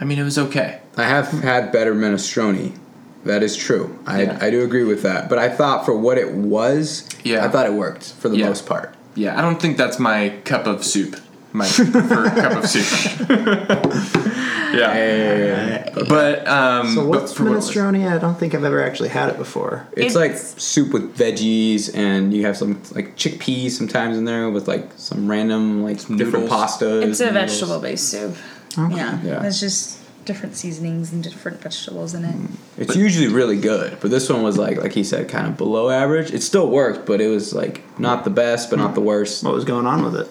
[0.00, 0.80] I mean, it was okay.
[0.96, 2.78] I have had better minestrone.
[3.24, 3.98] That is true.
[4.06, 4.38] I Yeah.
[4.40, 5.28] I do agree with that.
[5.28, 7.44] But I thought for what it was, Yeah.
[7.44, 8.48] I thought it worked for the Yeah.
[8.48, 8.94] most part.
[9.14, 11.16] Yeah, I don't think that's my cup of soup.
[11.56, 13.28] My preferred cup of soup.
[14.74, 18.06] yeah, but um, So but what's for what it was- minestrone?
[18.14, 19.86] I don't think I've ever actually had it before.
[19.92, 24.50] It's, It's- like soup with veggies, and you have some like chickpeas sometimes in there
[24.50, 26.50] with like some random like different noodles.
[26.50, 27.02] pastas.
[27.04, 27.50] It's a noodles.
[27.52, 28.36] vegetable based soup.
[28.76, 29.18] Yeah.
[29.22, 29.42] Yeah.
[29.46, 32.34] It's just different seasonings and different vegetables in it.
[32.76, 35.88] It's usually really good, but this one was like like he said, kind of below
[35.88, 36.32] average.
[36.34, 39.42] It still worked, but it was like not the best, but not the worst.
[39.42, 40.28] What was going on with it?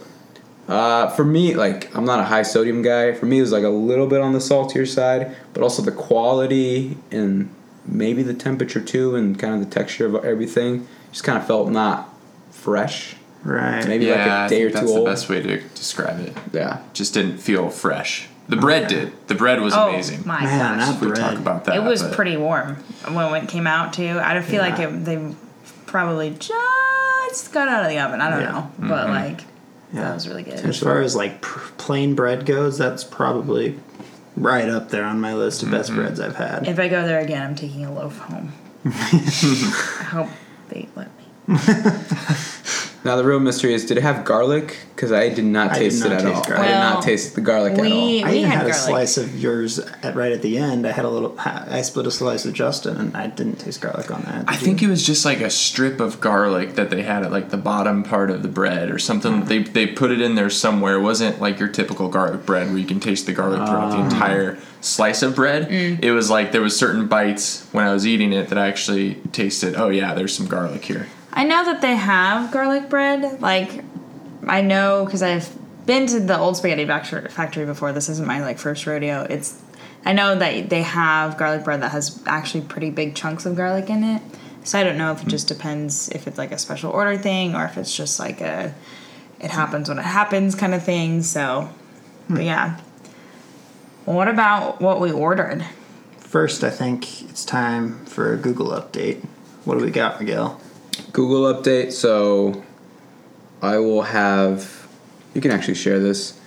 [0.67, 3.13] Uh, for me, like I'm not a high sodium guy.
[3.13, 5.91] For me, it was like a little bit on the saltier side, but also the
[5.91, 7.49] quality and
[7.85, 11.69] maybe the temperature too, and kind of the texture of everything just kind of felt
[11.69, 12.09] not
[12.51, 13.15] fresh.
[13.43, 13.87] Right.
[13.87, 16.33] Maybe Yeah, like a day or think two that's the best way to describe it.
[16.51, 18.27] Yeah, Just didn't feel fresh.
[18.47, 19.11] The bread did.
[19.27, 20.23] The bread was Oh amazing.
[20.25, 20.87] my Man, gosh.
[20.89, 21.19] not we bread.
[21.19, 21.75] talk about that.
[21.75, 22.75] it was but- pretty warm
[23.11, 24.19] when it came out too.
[24.19, 25.35] I don't feel like it, they
[25.85, 28.19] probably just got out of the oven.
[28.19, 28.51] I don't Yeah.
[28.51, 29.41] know, but like
[29.93, 30.01] Yeah.
[30.01, 30.53] that was really good.
[30.53, 33.79] As far as like pr- plain bread goes, that's probably
[34.35, 36.01] right up there on my list of best mm-hmm.
[36.01, 36.67] breads I've had.
[36.67, 38.53] If I go there again, I'm taking a loaf home.
[38.85, 40.29] I hope
[40.69, 41.57] they let me.
[43.05, 44.79] Now the real mystery is, did it have garlic?
[44.95, 46.43] Because I did not I did taste not it at taste all.
[46.43, 46.59] garlic.
[46.59, 47.83] I did Well, not taste the garlic at all.
[47.85, 48.73] we- I even had had, a garlic.
[48.73, 50.87] slice of yours at, right at the end.
[50.87, 51.35] I had a little.
[51.37, 54.45] I split a slice of Justin, and I didn't taste garlic on that.
[54.47, 54.87] I Did think you?
[54.87, 58.01] it was just like a strip of garlic that they had at like the bottom
[58.01, 59.45] part of the bread or something.
[59.45, 60.95] They they put it in there somewhere.
[60.95, 63.97] It wasn't like your typical garlic bread where you can taste the garlic throughout the
[63.97, 64.05] ah.
[64.05, 65.69] entire slice of bread.
[65.69, 66.03] Mm.
[66.03, 69.15] It was like there was certain bites when I was eating it that I actually
[69.31, 69.75] tasted.
[69.75, 71.05] Oh yeah, there's some garlic here.
[71.35, 73.41] I know that they have garlic bread.
[73.41, 73.83] Like,
[74.47, 75.53] I know because I've
[75.85, 77.91] been to the old spaghetti factory before.
[77.91, 79.27] This isn't my like first rodeo.
[79.29, 79.61] It's
[80.05, 83.89] I know that they have garlic bread that has actually pretty big chunks of garlic
[83.89, 84.21] in it.
[84.63, 87.53] So I don't know if it just depends if it's like a special order thing
[87.53, 88.73] or if it's just like a
[89.39, 91.21] it happens when it happens kind of thing.
[91.21, 91.69] So,
[92.29, 92.79] but yeah.
[94.05, 95.65] What about what we ordered?
[96.19, 99.25] First, I think it's time for a Google update.
[99.65, 100.61] What do we got, Miguel?
[101.15, 101.93] Google update.
[101.93, 102.61] So
[103.61, 104.87] I will have.
[105.33, 106.37] You can actually share this.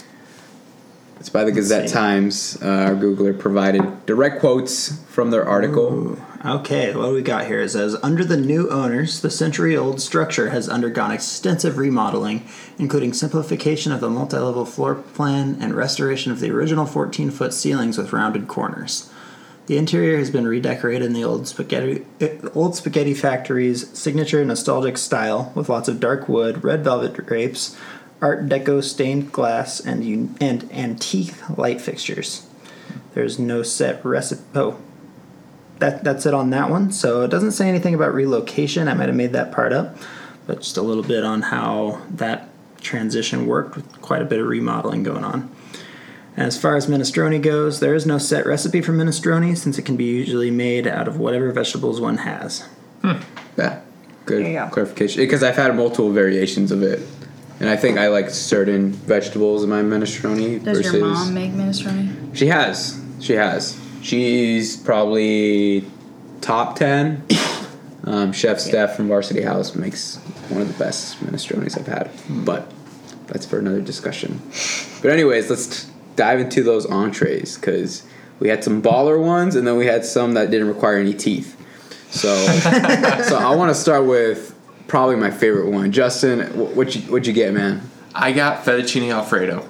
[1.18, 1.94] It's by the Gazette see.
[1.94, 2.59] Times.
[2.62, 5.92] Uh, our Googler provided direct quotes from their article.
[5.92, 10.50] Ooh, Okay, what we got here is says under the new owners, the century-old structure
[10.50, 12.46] has undergone extensive remodeling,
[12.78, 18.12] including simplification of the multi-level floor plan and restoration of the original 14-foot ceilings with
[18.12, 19.11] rounded corners.
[19.68, 22.07] The interior has been redecorated in the old spaghetti
[22.54, 27.76] old spaghetti factory's signature nostalgic style, with lots of dark wood, red velvet drapes,
[28.22, 32.46] Art Deco stained glass, and un- and antique light fixtures.
[33.12, 34.42] There's no set recipe.
[34.54, 34.78] Oh,
[35.81, 36.90] that that's it on that one.
[36.90, 38.88] So it doesn't say anything about relocation.
[38.88, 39.98] I might have made that part up,
[40.46, 42.48] but just a little bit on how that
[42.81, 45.54] transition worked with quite a bit of remodeling going on.
[46.38, 49.83] And as far as minestrone goes, there is no set recipe for minestrone since it
[49.83, 52.64] can be usually made out of whatever vegetables one has.
[53.03, 53.81] Yeah,
[54.24, 54.70] good There go.
[54.72, 55.20] clarification.
[55.20, 57.01] Because I've had multiple variations of it,
[57.59, 60.92] and I think I like certain vegetables in my minestrone Does versus.
[60.94, 62.37] your mom make minestrone?
[62.37, 63.03] She has.
[63.18, 63.77] She has.
[64.01, 65.85] She's probably
[66.40, 67.24] top ten.
[68.05, 70.16] Um, Chef Steph from Varsity House makes
[70.48, 72.72] one of the best minestrones I've had, but
[73.27, 74.40] that's for another discussion.
[75.03, 75.88] But anyways, let's t-
[76.18, 78.02] dive into those entrees because
[78.40, 81.54] we had some baller ones, and then we had some that didn't require any teeth.
[82.11, 82.35] So,
[83.22, 84.54] so I want to start with
[84.87, 85.92] probably my favorite one.
[85.92, 87.88] Justin, wh- what you what you get, man?
[88.14, 89.66] I got fettuccine alfredo.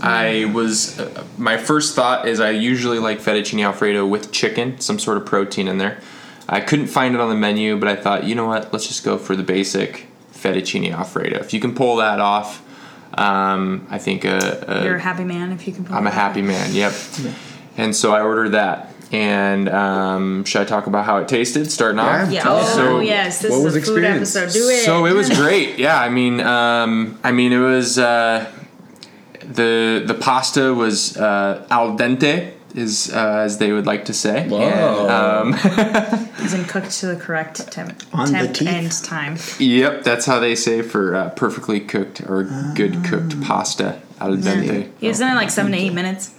[0.00, 4.98] I was uh, my first thought is I usually like fettuccine alfredo with chicken, some
[4.98, 6.00] sort of protein in there.
[6.48, 8.72] I couldn't find it on the menu, but I thought, you know what?
[8.72, 11.38] Let's just go for the basic fettuccine alfredo.
[11.38, 12.62] If you can pull that off,
[13.18, 15.84] um, I think a, a You're a happy man if you can.
[15.84, 16.14] pull I'm a it off.
[16.18, 16.74] happy man.
[16.74, 16.92] Yep.
[17.76, 18.90] And so I ordered that.
[19.12, 21.70] And um, should I talk about how it tasted?
[21.70, 22.30] Starting off.
[22.30, 22.42] Yeah.
[22.42, 22.64] Tell Oh.
[22.64, 24.34] So- yes, this what is was a food experience?
[24.36, 24.58] episode.
[24.58, 24.84] Do it.
[24.84, 25.78] So it was great.
[25.78, 28.50] Yeah, I mean, um, I mean, it was uh,
[29.40, 34.48] the the pasta was uh, al dente, is uh, as they would like to say.
[34.48, 34.60] Whoa.
[34.60, 38.68] And, um, Isn't cooked to the correct temp, On the temp teeth.
[38.68, 39.36] and time.
[39.58, 44.90] yep, that's how they say for uh, perfectly cooked or good cooked pasta al dente.
[45.00, 46.33] Isn't it like seven to eight minutes?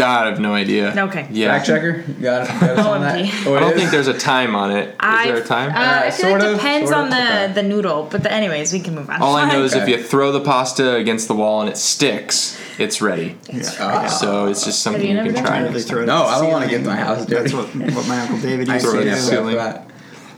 [0.00, 0.92] I have no idea.
[1.04, 1.28] Okay.
[1.30, 1.48] Yeah.
[1.48, 2.60] Fact checker, you got it.
[2.60, 3.24] Got us on that?
[3.24, 3.46] OMG.
[3.46, 3.78] Oh, I don't is?
[3.78, 4.88] think there's a time on it.
[4.88, 5.70] Is I, there a time?
[5.70, 7.52] Uh, I feel sort like of, it depends sort on the okay.
[7.52, 9.22] the noodle, but the, anyways, we can move on.
[9.22, 12.58] All I know is if you throw the pasta against the wall and it sticks,
[12.78, 13.36] it's ready.
[13.78, 14.06] Ah.
[14.06, 15.60] So it's just something you you, can try.
[15.60, 17.50] Really throw it No, I don't wanna get my house dirty.
[17.50, 19.20] That's what, what my uncle David I used to it it at do.
[19.20, 19.56] the ceiling.
[19.56, 19.90] that.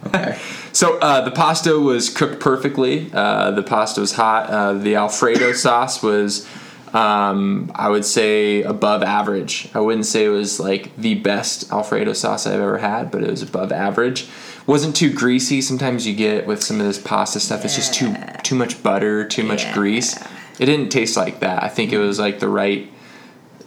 [0.06, 0.38] Okay.
[0.72, 3.10] So uh, the pasta was cooked perfectly.
[3.12, 4.50] Uh, the pasta was hot.
[4.50, 6.46] Uh, the Alfredo sauce was,
[6.96, 9.68] um, I would say, above average.
[9.74, 13.30] I wouldn't say it was like the best Alfredo sauce I've ever had, but it
[13.30, 14.26] was above average.
[14.66, 15.60] wasn't too greasy.
[15.60, 19.24] Sometimes you get with some of this pasta stuff, it's just too too much butter,
[19.24, 19.74] too much Yeah.
[19.74, 20.16] grease.
[20.58, 21.62] It didn't taste like that.
[21.62, 22.90] I think it was like the right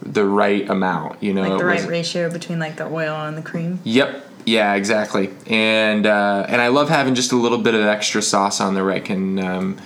[0.02, 1.22] the right amount.
[1.24, 3.80] You know, like the right ratio between like the oil and the cream.
[3.84, 4.26] Yep.
[4.46, 5.30] Yeah, exactly.
[5.48, 8.90] And uh, and I love having just a little bit of extra sauce on there.
[8.92, 9.78] I can um,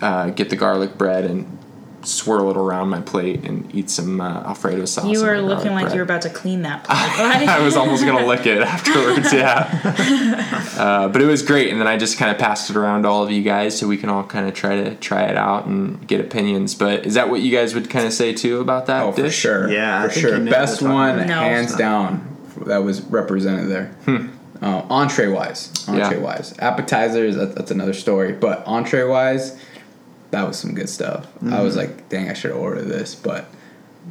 [0.00, 1.58] uh, get the garlic bread and
[2.04, 5.04] swirl it around my plate and eat some uh, Alfredo sauce.
[5.06, 5.94] You on were looking like bread.
[5.94, 6.96] you were about to clean that plate.
[6.96, 7.48] right?
[7.48, 9.32] I was almost gonna lick it afterwards.
[9.32, 10.48] Yeah.
[10.72, 13.08] Uh, but it was great, and then I just kind of passed it around to
[13.08, 15.66] all of you guys so we can all kind of try to try it out
[15.66, 16.74] and get opinions.
[16.74, 19.30] But is that what you guys would kind of say too about that Oh, for
[19.30, 19.70] sure.
[19.70, 20.40] Yeah, for sure.
[20.40, 21.26] Best one.
[21.26, 21.34] No.
[21.40, 22.36] hands down,
[22.66, 23.86] that was represented there.
[24.06, 24.28] Hmm.
[24.64, 26.04] Uh, entree wise, Yeah.
[26.06, 28.32] entree wise, appetizers that, that's another story.
[28.32, 29.56] But entree wise,
[30.32, 31.26] that was some good stuff.
[31.40, 31.62] I Mm-hmm.
[31.62, 33.46] was like, dang, I should ordered this, but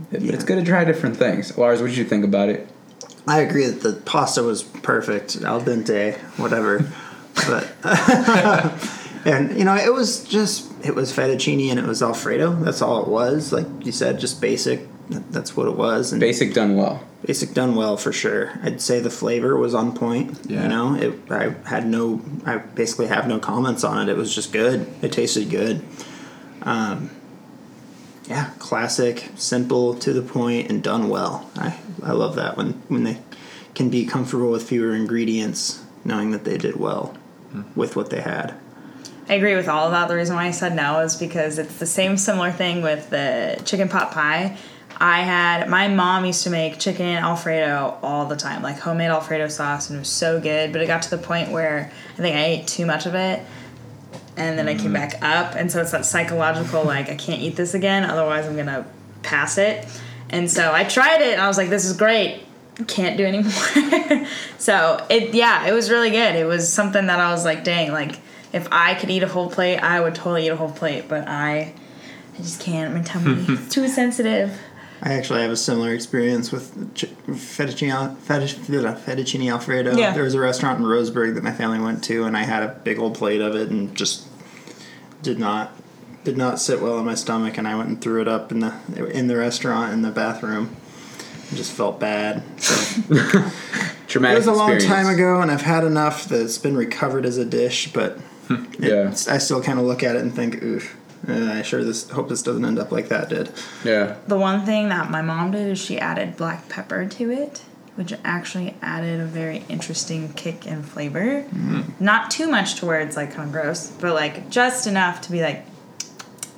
[0.09, 0.33] But Yeah.
[0.33, 1.57] it's good to try different things.
[1.57, 2.67] Lars, what did you think about it?
[3.27, 6.85] I agree that the pasta was perfect, al dente, whatever.
[7.47, 7.67] but
[9.25, 12.55] and you know, it was just it was fettuccine and it was alfredo.
[12.55, 13.51] That's all it was.
[13.51, 14.87] Like you said, just basic.
[15.09, 16.11] That's what it was.
[16.13, 17.03] And Basic done well.
[17.25, 18.57] basic done well for sure.
[18.63, 20.39] I'd say the flavor was on point.
[20.47, 20.63] Yeah.
[20.63, 24.11] You know, it I had no I basically have no comments on it.
[24.11, 24.87] It was just good.
[25.01, 25.83] It tasted good.
[26.61, 27.09] Um
[28.27, 31.49] yeah, classic, simple, to the point, and done well.
[31.55, 33.19] I, I love that when when they
[33.73, 37.17] can be comfortable with fewer ingredients, knowing that they did well
[37.75, 38.55] with what they had.
[39.27, 40.07] I agree with all of that.
[40.07, 43.61] The reason why I said no is because it's the same similar thing with the
[43.65, 44.57] chicken pot pie.
[44.97, 49.47] I had my mom used to make chicken alfredo all the time, like homemade alfredo
[49.47, 50.71] sauce, and it was so good.
[50.71, 53.43] But it got to the point where I think I ate too much of it,
[54.37, 54.93] and then I came mm.
[54.93, 58.55] back up, and so it's that psychological like I can't eat this again, otherwise I'm
[58.55, 58.85] gonna
[59.23, 59.87] pass it.
[60.29, 62.45] And so I tried it, and I was like, this is great.
[62.87, 64.27] Can't do anymore.
[64.57, 66.35] so it yeah, it was really good.
[66.35, 68.17] It was something that I was like, dang, like
[68.53, 71.27] if I could eat a whole plate, I would totally eat a whole plate, but
[71.27, 71.73] I
[72.33, 72.93] I just can't.
[72.93, 74.57] My tummy is too sensitive.
[75.03, 79.97] I actually have a similar experience with ch- fettuccine, fettuccine, fettuccine alfredo.
[79.97, 80.13] Yeah.
[80.13, 82.67] There was a restaurant in Roseburg that my family went to, and I had a
[82.83, 84.27] big old plate of it, and just
[85.23, 85.71] did not
[86.23, 88.59] did not sit well in my stomach, and I went and threw it up in
[88.59, 88.73] the
[89.11, 90.75] in the restaurant in the bathroom.
[91.51, 92.43] I just felt bad.
[92.61, 93.01] So
[94.07, 94.85] Traumatic it was a long experience.
[94.85, 98.65] time ago, and I've had enough that it's been recovered as a dish, but hmm.
[98.79, 98.89] Yeah.
[99.07, 100.95] it's- I still kind of look at it and think, oof.
[101.27, 103.51] Uh, I sure this hope this doesn't end up like that did.
[103.83, 104.15] Yeah.
[104.27, 107.59] The one thing that my mom did is she added black pepper to it,
[107.95, 111.45] which actually added a very interesting kick and flavor.
[111.99, 115.31] Not too much to where it's like kind of gross, but like just enough to
[115.31, 115.63] be like,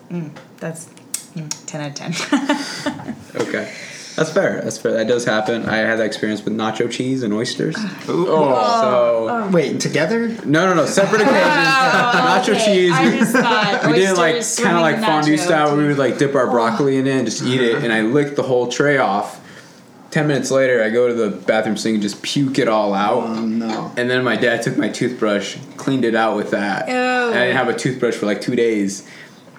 [0.09, 0.85] mm, that's
[1.35, 3.15] mm, 10 out of 10.
[3.35, 3.73] Okay.
[4.15, 4.61] That's fair.
[4.61, 4.93] That's fair.
[4.93, 5.65] That does happen.
[5.65, 7.75] I had that experience with nacho cheese and oysters.
[8.07, 8.27] Ooh.
[8.29, 8.81] Oh.
[8.81, 9.49] So oh.
[9.51, 10.29] Wait, together?
[10.45, 10.85] no, no, no.
[10.85, 11.43] Separate occasions.
[11.43, 12.65] Oh, nacho okay.
[12.65, 12.91] cheese.
[12.93, 15.97] I just thought we did like kind of like fondue nacho style where we would
[15.97, 18.09] like dip our broccoli in it and just eat it and i uh-huh.
[18.09, 19.39] licked the whole tray off
[20.11, 23.23] 10 minutes later i go to the bathroom sink and just puke it all out
[23.23, 23.91] Oh no.
[23.97, 26.93] and then my dad took my toothbrush cleaned it out with that Ew.
[26.93, 29.07] and i didn't have a toothbrush for like two days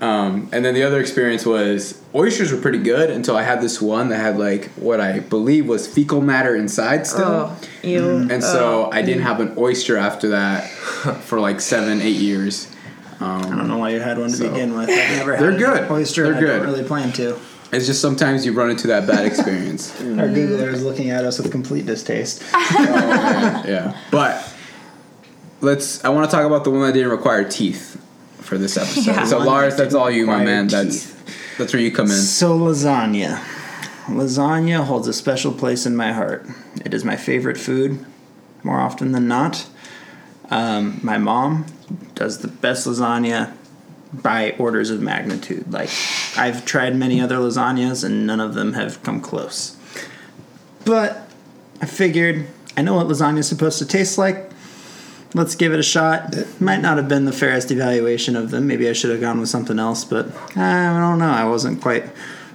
[0.01, 3.81] um, and then the other experience was oysters were pretty good until i had this
[3.81, 8.29] one that had like what i believe was fecal matter inside still Oh, ew.
[8.31, 10.69] and so i didn't have an oyster after that
[11.25, 12.69] for like seven eight years
[13.21, 14.91] I don't know why you had one to So- begin with.
[14.91, 15.83] I've never They're had good.
[15.85, 16.25] an oyster.
[16.25, 16.69] They're and I don't good.
[16.73, 17.39] really plan to.
[17.73, 19.99] It's just sometimes you run into that bad experience.
[20.03, 22.43] Our Googler is looking at us with complete distaste.
[22.53, 23.97] yeah.
[24.11, 24.53] But
[25.63, 27.99] let's I want to talk about the one that didn't require teeth
[28.55, 29.07] for this episode.
[29.07, 29.25] Yeah.
[29.25, 30.67] So Lars, that's all you, my require man.
[30.69, 31.13] That's
[31.59, 32.17] that's where you come in.
[32.17, 33.43] So lasagna.
[34.07, 36.47] Lasagna holds a special place in my heart.
[36.85, 38.05] It is my favorite food,
[38.63, 39.67] more often than not.
[40.51, 41.67] Um, my mom
[42.15, 43.57] does the best lasagna
[44.13, 45.73] by orders of magnitude.
[45.73, 45.91] Like
[46.37, 49.77] I've tried many other lasagnas and none of them have come close.
[50.85, 51.29] But
[51.81, 54.51] I figured I know what lasagna is supposed to taste like.
[55.35, 56.33] Let's give it a shot.
[56.33, 58.69] It might not have been the fairest evaluation of them.
[58.69, 61.31] Maybe I should have gone with something else, but uh, I don't know.
[61.31, 62.09] I wasn't quite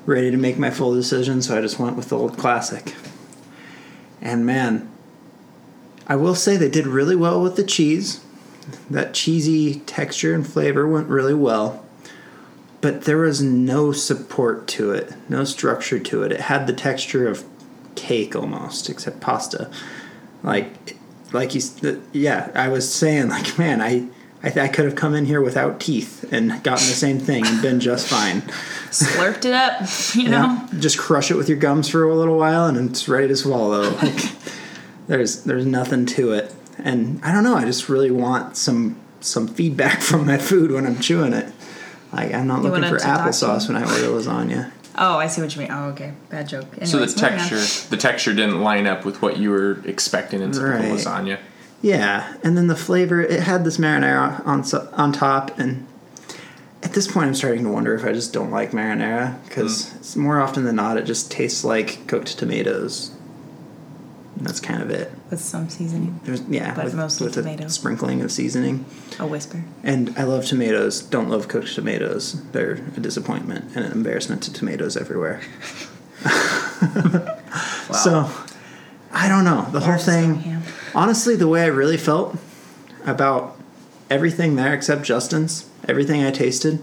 [0.05, 2.95] ready to make my full decision, so I just went with the old classic.
[4.21, 4.89] And man,
[6.07, 8.23] I will say they did really well with the cheese.
[8.89, 11.85] That cheesy texture and flavor went really well.
[12.81, 16.31] But there was no support to it, no structure to it.
[16.31, 17.43] It had the texture of
[17.95, 19.69] cake almost, except pasta.
[20.43, 20.95] Like,
[21.31, 21.61] like you,
[22.11, 24.07] yeah, I was saying, like, man, I,
[24.43, 27.61] I, I could have come in here without teeth and gotten the same thing and
[27.61, 28.41] been just fine.
[28.89, 29.81] Slurped it up,
[30.15, 30.67] you know?
[30.71, 33.35] Yeah, just crush it with your gums for a little while, and it's ready to
[33.35, 33.95] swallow.
[34.01, 34.31] Like,
[35.07, 37.55] there's there's nothing to it, and I don't know.
[37.55, 41.51] I just really want some some feedback from my food when I'm chewing it.
[42.11, 44.71] Like I'm not You looking for it to talk to applesauce when I order lasagna.
[45.01, 45.71] Oh, I see what you mean.
[45.71, 46.12] Oh, okay.
[46.29, 46.65] Bad joke.
[46.83, 47.29] So the Anyways, on.
[47.29, 50.91] texture, the texture didn't line up with what you were expecting in typical Right.
[50.91, 51.39] lasagna.
[51.81, 55.88] Yeah, and then the flavor it had this marinara on on top, and
[56.83, 59.95] at this point I'm starting to wonder if I just don't like marinara because mm.
[59.95, 63.12] it's more often than not it just tastes like cooked tomatoes.
[64.41, 65.12] That's kind of it.
[65.30, 66.20] With some seasoning.
[66.24, 67.68] There's yeah, But with, mostly with a tomato.
[67.68, 68.86] sprinkling of seasoning.
[69.20, 69.63] A whisper.
[69.84, 71.01] And I love tomatoes.
[71.01, 72.41] Don't love cooked tomatoes.
[72.51, 75.41] They're a disappointment and an embarrassment to tomatoes everywhere.
[76.26, 77.39] wow.
[77.91, 78.32] So,
[79.11, 79.68] I don't know.
[79.72, 80.61] The whole Yours is so thing.
[80.95, 82.38] Honestly, the way I really felt
[83.05, 83.57] about
[84.09, 86.80] everything there except Justin's, everything I tasted,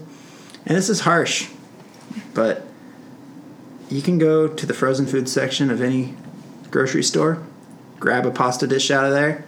[0.65, 1.49] and this is harsh,
[2.33, 2.65] but
[3.89, 6.13] you can go to the frozen food section of any
[6.71, 7.41] grocery store,
[7.99, 9.45] grab a pasta dish out of there,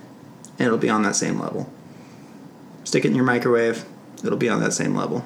[0.58, 1.72] and it'll be on that same level.
[2.84, 3.86] Stick it in your microwave,
[4.24, 5.24] it'll be on that same level.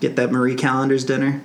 [0.00, 1.42] Get that Marie Callender's dinner,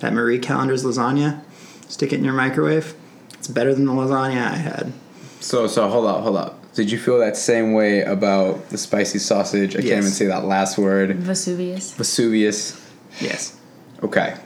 [0.00, 1.42] that Marie Callender's lasagna,
[1.88, 2.94] stick it in your microwave.
[3.34, 4.92] It's better than the lasagna I had.
[5.40, 6.60] So so hold up, hold up.
[6.74, 9.74] Did you feel that same way about the spicy sausage?
[9.74, 11.16] I can't even say that last word.
[11.16, 11.92] Vesuvius.
[11.94, 12.80] Vesuvius.
[13.20, 13.58] Yes.
[14.02, 14.36] Okay.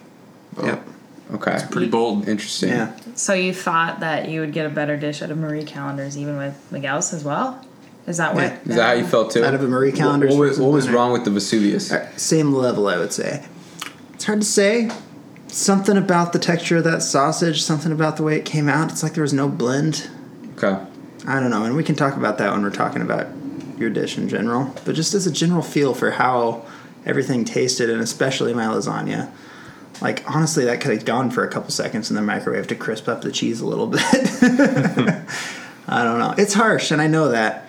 [0.62, 0.86] Yep.
[1.32, 1.54] Okay.
[1.54, 2.28] It's pretty bold.
[2.28, 2.70] Interesting.
[2.70, 2.96] Yeah.
[3.14, 6.36] So you thought that you would get a better dish out of Marie Callender's even
[6.36, 7.64] with Miguel's as well?
[8.06, 8.44] Is that what?
[8.44, 8.58] Yeah.
[8.66, 9.44] Is that how you felt too?
[9.44, 11.90] Out of a Marie Callender's What, was, what was wrong with the Vesuvius?
[11.90, 13.46] Uh, Same level, I would say.
[14.12, 14.90] It's hard to say.
[15.48, 18.90] Something about the texture of that sausage, something about the way it came out.
[18.90, 20.10] It's like there was no blend.
[20.58, 20.76] Okay.
[21.26, 23.28] I don't know, and we can talk about that when we're talking about
[23.78, 24.74] your dish in general.
[24.84, 26.66] But just as a general feel for how
[27.06, 29.30] everything tasted, and especially my lasagna,
[30.00, 33.08] like honestly, that could have gone for a couple seconds in the microwave to crisp
[33.08, 34.02] up the cheese a little bit.
[35.86, 36.34] I don't know.
[36.38, 37.68] It's harsh, and I know that.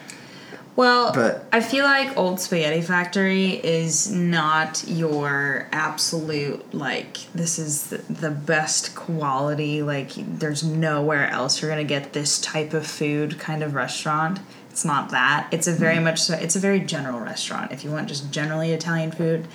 [0.76, 7.88] Well, But- I feel like Old Spaghetti Factory is not your absolute like this is
[7.88, 13.40] the, best quality like there's nowhere else you're going to get this type of food
[13.40, 14.40] kind of restaurant.
[14.70, 15.48] It's not that.
[15.52, 16.04] It's a very hmm.
[16.04, 17.72] much so it's a very general restaurant.
[17.72, 19.48] If you want just generally Italian food,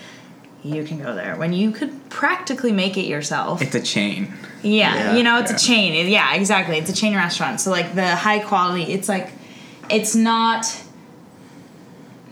[0.63, 1.37] you can go there.
[1.37, 3.63] When you could practically make it yourself.
[3.63, 4.33] It's a chain.
[4.63, 5.57] Yeah, Yeah, you know, it's yeah.
[5.57, 6.09] a chain.
[6.09, 6.77] Yeah, exactly.
[6.79, 7.61] It's a chain restaurant.
[7.61, 9.33] So like the high quality, it's like,
[9.89, 10.67] it's not.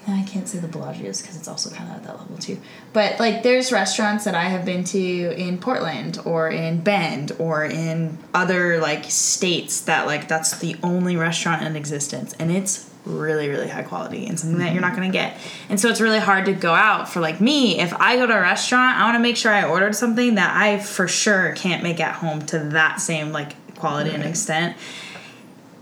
[0.06, 2.58] I can't say the Bellagio's because it's also kind of at that level too.
[2.94, 7.66] But like, there's restaurants that I have been to in Portland or in Bend or
[7.66, 13.48] in other like states that like that's the only restaurant in existence, and it's really
[13.48, 15.36] really high quality and something that you're not going to get.
[15.68, 17.80] And so it's really hard to go out for like me.
[17.80, 20.56] If I go to a restaurant, I want to make sure I ordered something that
[20.56, 24.76] I for sure can't make at home to that same like quality and extent.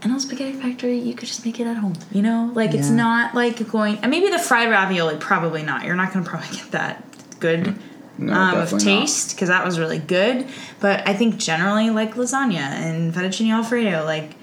[0.02, 1.94] And on Spaghetti Factory, you could just make it at home.
[2.12, 3.98] You know, like it's not like going.
[3.98, 5.84] And maybe the fried ravioli, probably not.
[5.84, 7.02] You're not going to probably get that
[7.40, 7.76] good
[8.18, 10.46] No, um, of taste because that was really good.
[10.80, 14.36] But I think generally, like lasagna and fettuccine alfredo, like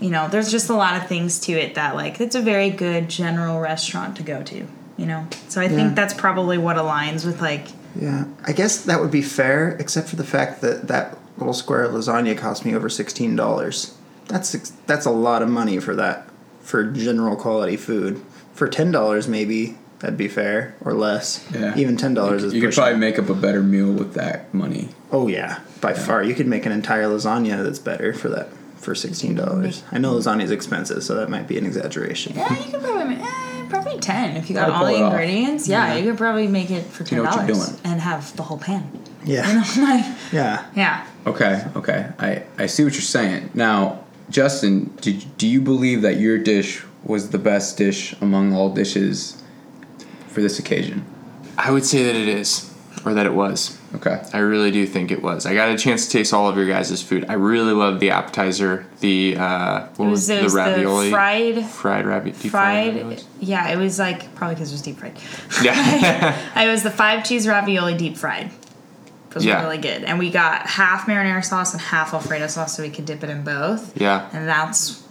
[0.00, 2.70] you know, there's just a lot of things to it that like it's a very
[2.70, 4.66] good general restaurant to go to.
[4.96, 5.70] You know, so I Yeah.
[5.70, 7.66] think that's probably what aligns with like
[8.00, 11.82] Yeah, I guess that would be fair, except for the fact that that little square
[11.84, 13.94] of lasagna cost me over sixteen dollars.
[14.28, 14.50] That's
[14.86, 16.28] that's a lot of money for that
[16.60, 18.20] for general quality food.
[18.54, 21.44] For ten dollars, maybe that'd be fair or less.
[21.52, 21.72] Yeah.
[21.76, 22.54] even ten dollars You, is.
[22.54, 22.98] you could probably it.
[22.98, 24.88] make up a better meal with that money.
[25.12, 26.22] Oh yeah, by far.
[26.22, 28.48] You could make an entire lasagna that's better for that
[28.84, 29.82] for sixteen dollars.
[29.90, 32.34] I know lasagna is expensive, so that might be an exaggeration.
[32.36, 35.02] yeah, you could probably eh, probably ten if you got Probably all pull the it
[35.06, 35.12] off.
[35.20, 35.68] ingredients.
[35.68, 37.80] Yeah, you could probably make it for You ten know what you're dollars doing.
[37.84, 38.90] and have the whole pan.
[39.24, 40.66] Yeah, You know, like yeah.
[40.76, 41.06] yeah.
[41.26, 42.10] Okay, okay.
[42.18, 43.50] I, I see what you're saying.
[43.54, 48.68] Now, Justin, did, do you believe that your dish was the best dish among all
[48.74, 49.42] dishes
[50.28, 51.04] for this occasion?
[51.56, 52.73] I would say that it is,
[53.04, 53.78] or that it was.
[53.94, 54.22] Okay.
[54.32, 55.46] I really do think it was.
[55.46, 57.26] I got a chance to taste all of your guys' food.
[57.28, 61.04] I really loved the appetizer, the uh, what It was, was, it was the ravioli,
[61.06, 62.92] the fried fried ravi- deep fried.
[62.94, 63.06] fried.
[63.06, 63.24] raviolis?
[63.40, 65.16] Yeah, it was like probably because it was deep fried.
[65.62, 68.46] Yeah, it was the five cheese ravioli deep fried.
[69.30, 69.62] It was Yeah.
[69.62, 73.04] really good, and we got half marinara sauce and half Alfredo sauce, so we could
[73.04, 74.00] dip it in both.
[74.00, 74.28] yeah.
[74.32, 75.02] and that's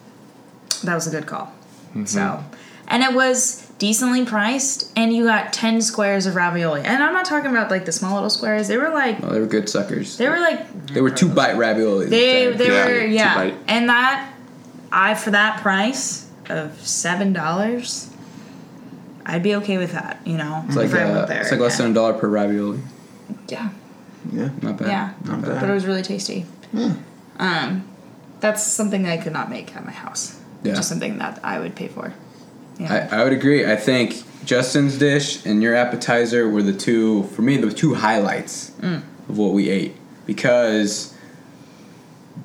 [0.84, 1.46] that was a good call.
[1.90, 2.06] Mm-hmm.
[2.06, 2.44] So,
[2.88, 6.80] and it was decently priced, and you got ten squares of ravioli.
[6.86, 8.70] And I'm not talking about like the small little squares.
[8.70, 10.16] They were like Well, they were good suckers.
[10.16, 12.10] they were like They were two bite raviolis.
[12.10, 14.34] they they Yeah, were yeah, and that
[14.90, 18.10] I for that price of seven dollars,
[19.26, 20.22] I'd be okay with that.
[20.26, 22.80] You know, It's like, if uh, it's like less than a dollar per ravioli.
[23.50, 23.70] yeah.
[24.32, 24.50] Yeah.
[24.62, 24.88] Not bad.
[24.88, 25.60] Yeah, Not bad.
[25.60, 26.46] but it was really tasty.
[26.72, 26.94] Yeah.
[27.38, 27.86] Um,
[28.40, 30.40] that's something that I could not make at my house.
[30.64, 30.76] Yeah.
[30.76, 32.14] Just something that I would pay for.
[32.80, 33.08] Yeah.
[33.12, 33.66] I, I would agree.
[33.70, 38.72] I think Justin's dish and your appetizer were the two, for me, the two highlights
[38.82, 39.02] Mm.
[39.30, 39.96] of what we ate.
[40.26, 41.14] Because,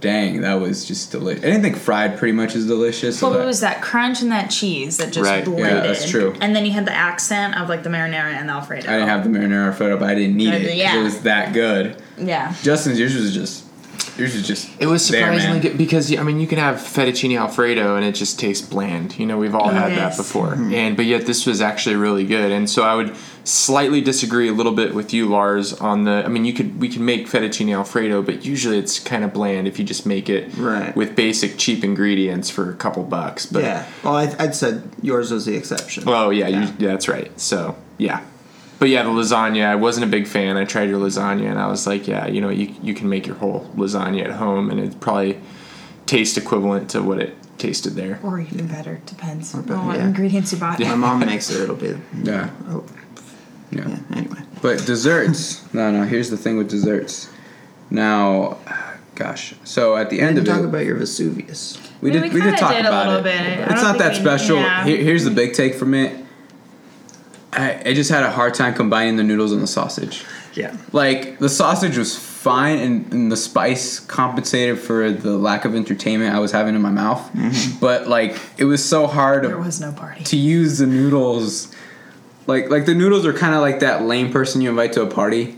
[0.00, 1.42] dang, that was just delicious.
[1.44, 3.18] Anything fried pretty much is delicious.
[3.18, 5.46] so Well, it was that crunch and that cheese that just Right.
[5.46, 6.34] Yeah, that's true.
[6.40, 8.88] And then you had the accent of like the marinara and the alfredo.
[8.88, 11.00] I didn't have the marinara alfredo, but I didn't need it Yeah.
[11.00, 11.96] it was that good.
[12.16, 12.52] Yeah.
[12.62, 13.64] Justin's yours was just,
[14.16, 14.68] yours was just.
[14.80, 15.62] It was there, surprisingly man.
[15.62, 19.18] good because I mean you can have fettuccine alfredo and it just tastes bland.
[19.18, 20.16] You know we've all had that Yes.
[20.16, 20.72] before, mm-hmm.
[20.74, 22.50] and but yet this was actually really good.
[22.52, 26.22] And so I would slightly disagree a little bit with you, Lars, on the.
[26.24, 29.66] I mean you could we can make fettuccine alfredo, but usually it's kind of bland
[29.68, 30.94] if you just make it Right.
[30.96, 33.46] with basic cheap ingredients for a couple bucks.
[33.46, 33.86] But yeah.
[34.04, 36.04] Well, I, I'd said yours was the exception.
[36.06, 36.60] oh yeah, Yeah.
[36.66, 37.38] You, yeah, that's right.
[37.40, 38.20] So yeah,
[38.78, 39.66] but yeah, the lasagna.
[39.66, 40.56] I wasn't a big fan.
[40.56, 43.26] I tried your lasagna, and I was like, yeah, you know, you you can make
[43.26, 45.38] your whole lasagna at home, and it probably
[46.06, 48.20] taste equivalent to what it tasted there.
[48.22, 50.06] Or even better, depends on bet- what yeah.
[50.06, 50.78] ingredients you bought.
[50.80, 51.60] My mom makes it.
[51.60, 51.96] It'll be.
[52.22, 52.50] Yeah.
[52.68, 52.84] Oh,
[53.70, 53.88] Yeah.
[53.88, 53.98] yeah.
[54.16, 54.38] Anyway.
[54.62, 55.62] But desserts.
[55.74, 56.04] no, no.
[56.04, 57.28] Here's the thing with desserts.
[57.90, 58.58] Now,
[59.14, 59.54] gosh.
[59.64, 61.78] So at the end And of talk it, about your Vesuvius.
[62.00, 62.32] we I mean, did.
[62.34, 63.24] we We did talk did a about little it.
[63.24, 63.40] bit.
[63.40, 64.56] I It's don't not that we- special.
[64.56, 64.84] yeah.
[64.84, 66.12] Here, here's the big take from it.
[67.52, 70.24] I, I just had a hard time combining the noodles and the sausage.
[70.54, 70.76] Yeah.
[70.92, 76.34] Like the sausage was fine, and, and the spice compensated for the lack of entertainment
[76.34, 77.20] I was having in my mouth.
[77.32, 77.78] Mm-hmm.
[77.80, 80.24] But like, it was so hard There to, was no party.
[80.24, 81.74] to use the noodles.
[82.46, 85.06] Like like the noodles are kind of like that lame person you invite to a
[85.06, 85.54] party.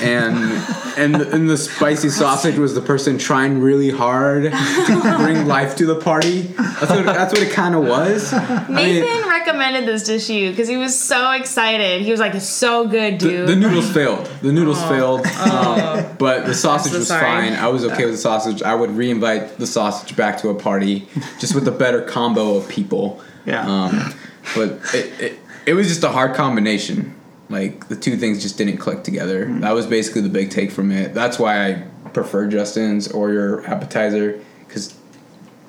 [0.00, 0.34] and
[0.96, 5.76] and the, and the spicy sausage was the person trying really hard to bring life
[5.76, 6.42] to the party.
[6.42, 8.32] That's what that's what it kind of was.
[8.32, 12.02] I mean, Nathan recommended this dish to you because he was so excited.
[12.02, 14.26] He was like, "It's so good, dude." the noodles failed.
[14.42, 15.26] The noodles failed.
[15.26, 17.22] Um, but the sausage so was sorry.
[17.22, 17.52] fine.
[17.54, 18.62] I was okay with the sausage.
[18.62, 22.68] I would re-invite the sausage back to a party, just with a better combo of
[22.68, 23.20] people.
[23.46, 23.66] Yeah.
[23.66, 24.14] Um,
[24.54, 27.14] but it, it it was just a hard combination.
[27.48, 29.46] Like the two things just didn't click together.
[29.46, 29.62] Mm.
[29.62, 31.14] That was basically the big take from it.
[31.14, 34.94] That's why I prefer Justin's or your appetizer because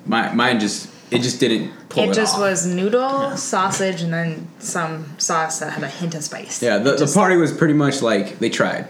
[0.04, 2.40] my mine just it just didn't pull it, it just off.
[2.40, 6.62] was noodle, sausage, and then some sauce that had a hint of spice.
[6.62, 8.88] Yeah, the, the party was pretty much like they tried.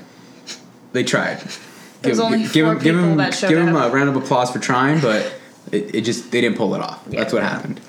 [0.93, 1.43] They tried.
[2.05, 5.35] Only give four them, give them, give them a round of applause for trying, but
[5.71, 7.03] it, it just they didn't pull it off.
[7.11, 7.21] Yeah.
[7.21, 7.81] That's what happened.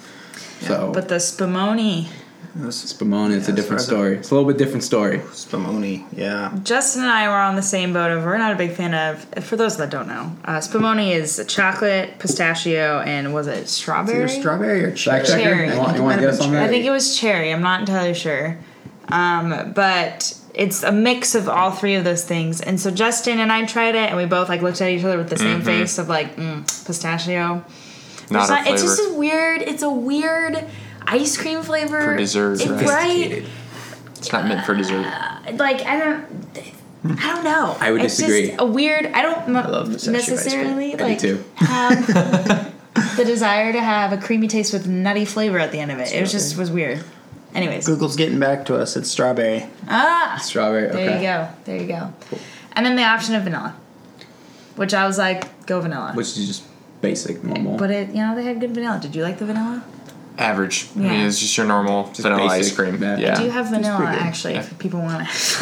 [0.62, 2.08] So, But the spumoni,
[2.54, 4.18] It was Spumoni, it's a different story.
[4.18, 5.20] It's a little bit different story.
[5.20, 6.06] Spumoni.
[6.12, 6.58] Yeah.
[6.64, 9.24] Justin and I were on the same boat of we're not a big fan of.
[9.46, 14.18] For those that don't know, uh, spumoni is chocolate, pistachio, and was it It's strawberry?
[14.24, 15.20] either strawberry or cherry.
[15.20, 15.70] Fact Cherry.
[15.72, 16.64] you want, you want to guess on that?
[16.64, 17.54] I think it was cherry.
[17.54, 18.58] I'm not entirely sure.
[19.08, 22.60] Um, but it's a mix of all three of those things.
[22.60, 25.18] And so Justin and I tried it, and we both like looked at each other
[25.18, 27.64] with the same face of like mm, pistachio.
[28.30, 29.62] Not It's, our not- it's just a weird.
[29.62, 30.66] It's a weird
[31.12, 32.88] ice cream flavor For dessert, It- right?
[32.88, 33.44] right?
[34.18, 35.06] It's not meant for dessert.
[35.54, 36.26] Like I don't.
[37.04, 37.76] I don't know.
[37.80, 38.50] I would it's disagree.
[38.50, 39.08] Just a weird.
[39.08, 40.36] I don't m- love pistachio ice cream.
[40.38, 41.44] necessarily like too.
[41.56, 42.06] have
[43.18, 46.14] the desire to have a creamy taste with nutty flavor at the end of it.
[46.14, 47.04] It was just was weird.
[47.56, 48.96] Anyways, Google's getting back to us.
[48.96, 49.66] It's strawberry.
[49.90, 50.88] ah, Strawberry.
[50.90, 51.16] there Okay.
[51.18, 52.14] you go, there you go.
[52.74, 53.76] And then the option of vanilla,
[54.78, 56.14] which I was like, go vanilla.
[56.14, 56.64] Which is just
[57.02, 57.78] basic, normal.
[57.78, 59.00] but it, you know, they had good vanilla.
[59.02, 59.84] Did you like the vanilla?
[60.38, 60.88] Average.
[60.96, 61.10] I Yeah.
[61.12, 63.02] mean, it's just your normal vanilla basic, ice cream.
[63.02, 63.18] yeah.
[63.18, 63.36] Yeah.
[63.36, 64.22] Do you have vanilla pretty good.
[64.22, 64.54] actually?
[64.56, 65.28] If people want it.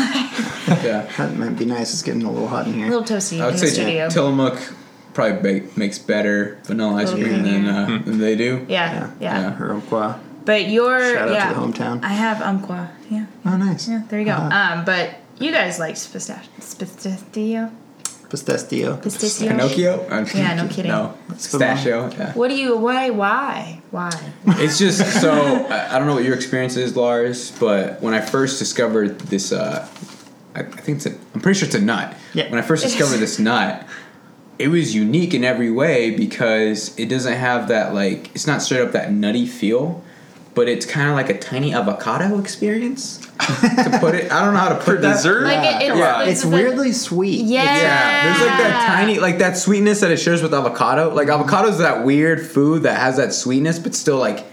[0.84, 1.05] yeah.
[1.17, 1.91] That might be nice.
[1.93, 2.84] It's getting a little hot in here.
[2.84, 2.97] a here.
[2.99, 4.09] little toasty I would in the say studio.
[4.09, 4.57] Tillamook
[5.13, 8.01] probably ba- makes better vanilla ice Little cream than, creamier.
[8.01, 8.65] uh, than they do.
[8.70, 9.51] yeah, yeah, Yeah.
[9.51, 10.20] Her Umpqua.
[10.45, 12.03] But your Shout out yeah, to the hometown.
[12.03, 12.89] I have umpqua.
[13.09, 13.88] Yeah, Oh, nice.
[13.89, 14.01] yeah.
[14.07, 14.32] There you go.
[14.34, 14.74] Uh-huh.
[14.80, 17.72] Um, but you guys like pistachio, pistachio,
[18.30, 18.97] Pistachio.
[18.97, 19.49] pistachio.
[19.49, 20.07] Pinocchio?
[20.09, 20.91] I'm Yeah, no kidding.
[20.91, 21.17] No.
[21.30, 22.09] Pistachio.
[22.11, 22.34] Yeah.
[22.34, 22.77] What do you?
[22.77, 23.09] Why?
[23.09, 23.82] Why?
[23.91, 24.11] Why?
[24.47, 28.21] It's just so I, I don't know what your experience is, Lars, but when I
[28.21, 29.88] first discovered this, uh,
[30.55, 32.15] I, I think it's a, I'm pretty sure it's a nut.
[32.34, 32.49] Yeah.
[32.49, 33.88] When I first discovered this nut,
[34.59, 38.82] it was unique in every way because it doesn't have that like it's not straight
[38.82, 40.03] up that nutty feel,
[40.60, 43.18] but it's kind of like a tiny avocado experience.
[43.20, 45.14] to put it, I don't know how to put For that.
[45.14, 45.43] dessert?
[45.45, 46.24] Like it, it, Yeah.
[46.24, 47.45] it's It's the- weirdly sweet.
[47.45, 47.64] Yeah.
[47.64, 51.14] Yeah, there's like that tiny, like that sweetness that it shares with avocado.
[51.14, 54.45] Like avocado is that weird food that has that sweetness, but still like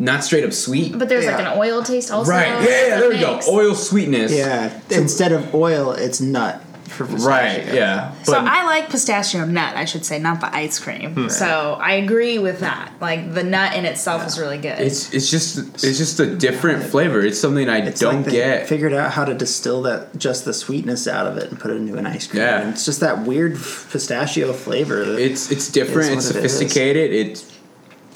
[0.00, 0.98] not straight up sweet.
[0.98, 2.32] But there's like an oil taste also.
[2.32, 2.48] right?
[2.64, 2.98] Yeah, yeah.
[3.00, 3.38] There we go.
[3.48, 4.32] Oil sweetness.
[4.34, 4.76] Yeah.
[4.90, 7.28] Instead of oil, it's nut for pistachio.
[7.28, 7.74] Right.
[7.74, 8.12] Yeah.
[8.24, 11.14] So But I like pistachio nut, I should say, not the ice cream.
[11.14, 11.28] Hmm.
[11.28, 12.92] So I agree with that.
[13.00, 14.80] Like the nut in itself is really good.
[14.80, 17.20] it's it's just it's just a different flavor.
[17.20, 18.68] It's something I It's don't like they get.
[18.68, 21.74] figured out how to distill that just the sweetness out of it and put it
[21.76, 22.42] into an ice cream.
[22.42, 22.60] Yeah.
[22.62, 23.54] And it's just that weird
[23.92, 25.02] pistachio flavor.
[25.02, 26.12] It's it's different.
[26.12, 26.52] It's It's what it is.
[26.56, 27.12] sophisticated.
[27.12, 27.57] It's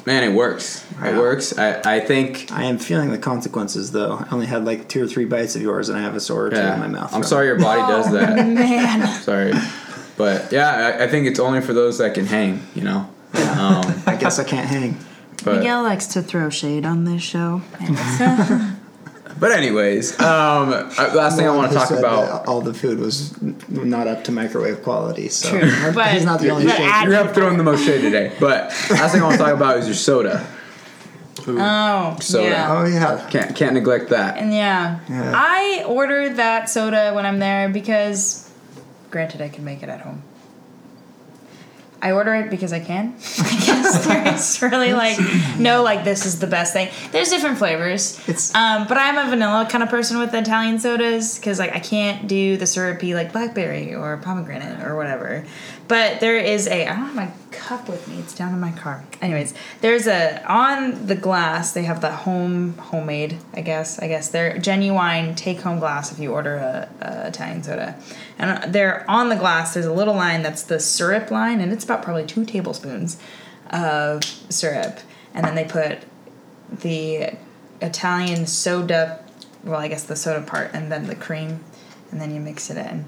[0.07, 0.85] man, it works.
[1.03, 1.57] It works.
[1.59, 2.51] I I think.
[2.53, 4.15] I am feeling the consequences though.
[4.17, 6.47] I only had like two or three bites of yours, and I have a sore
[6.47, 6.75] or two Yeah.
[6.75, 7.15] in my mouth.
[7.15, 7.49] I'm sorry it.
[7.51, 8.37] your body does that.
[8.47, 9.07] Man.
[9.23, 9.53] sorry,
[10.17, 12.63] but yeah, I, I think it's only for those that can hang.
[12.75, 13.09] You know.
[13.35, 14.99] Um, I guess I can't hang.
[15.45, 17.63] but Miguel likes to throw shade on this show.
[19.39, 22.47] but anyways, um, last thing I want to talk about.
[22.47, 25.29] all the food was not up to microwave quality.
[25.29, 27.05] So True, but- he's not the only but shade.
[27.05, 28.33] You're up throwing the most shade today.
[28.39, 30.47] But last thing I want to talk about is your soda.
[31.47, 32.49] Oh, Soda.
[32.49, 32.73] yeah.
[32.73, 33.29] Oh yeah.
[33.31, 34.39] Can't can't neglect that.
[34.39, 35.01] And yeah.
[35.09, 35.33] Yeah.
[35.35, 38.49] I ordered that soda when I'm there because,
[39.11, 40.23] granted, I can make it at home.
[42.03, 43.15] I order it because I can.
[43.39, 45.17] I guess there's really like
[45.59, 46.89] no like this is the best thing.
[47.13, 48.19] There's different flavors.
[48.29, 51.79] It's- um, but I'm a vanilla kind of person with Italian sodas because like I
[51.79, 55.45] can't do the syrupy like blackberry or pomegranate or whatever.
[55.93, 58.17] But there is a I don't have my cup with me.
[58.17, 59.05] It's down in my car.
[59.21, 63.37] Anyways, there's a on the glass they have the home homemade.
[63.53, 67.63] I guess I guess they're genuine take home glass if you order a, a Italian
[67.63, 67.99] soda,
[68.39, 69.75] and they're on the glass.
[69.75, 73.19] There's a little line that's the syrup line, and it's about probably two tablespoons
[73.69, 74.99] of syrup,
[75.35, 76.05] and then they put
[76.71, 77.37] the
[77.83, 79.23] Italian soda.
[79.63, 81.63] Well, I guess the soda part, and then the cream,
[82.11, 83.05] and then you mix it in.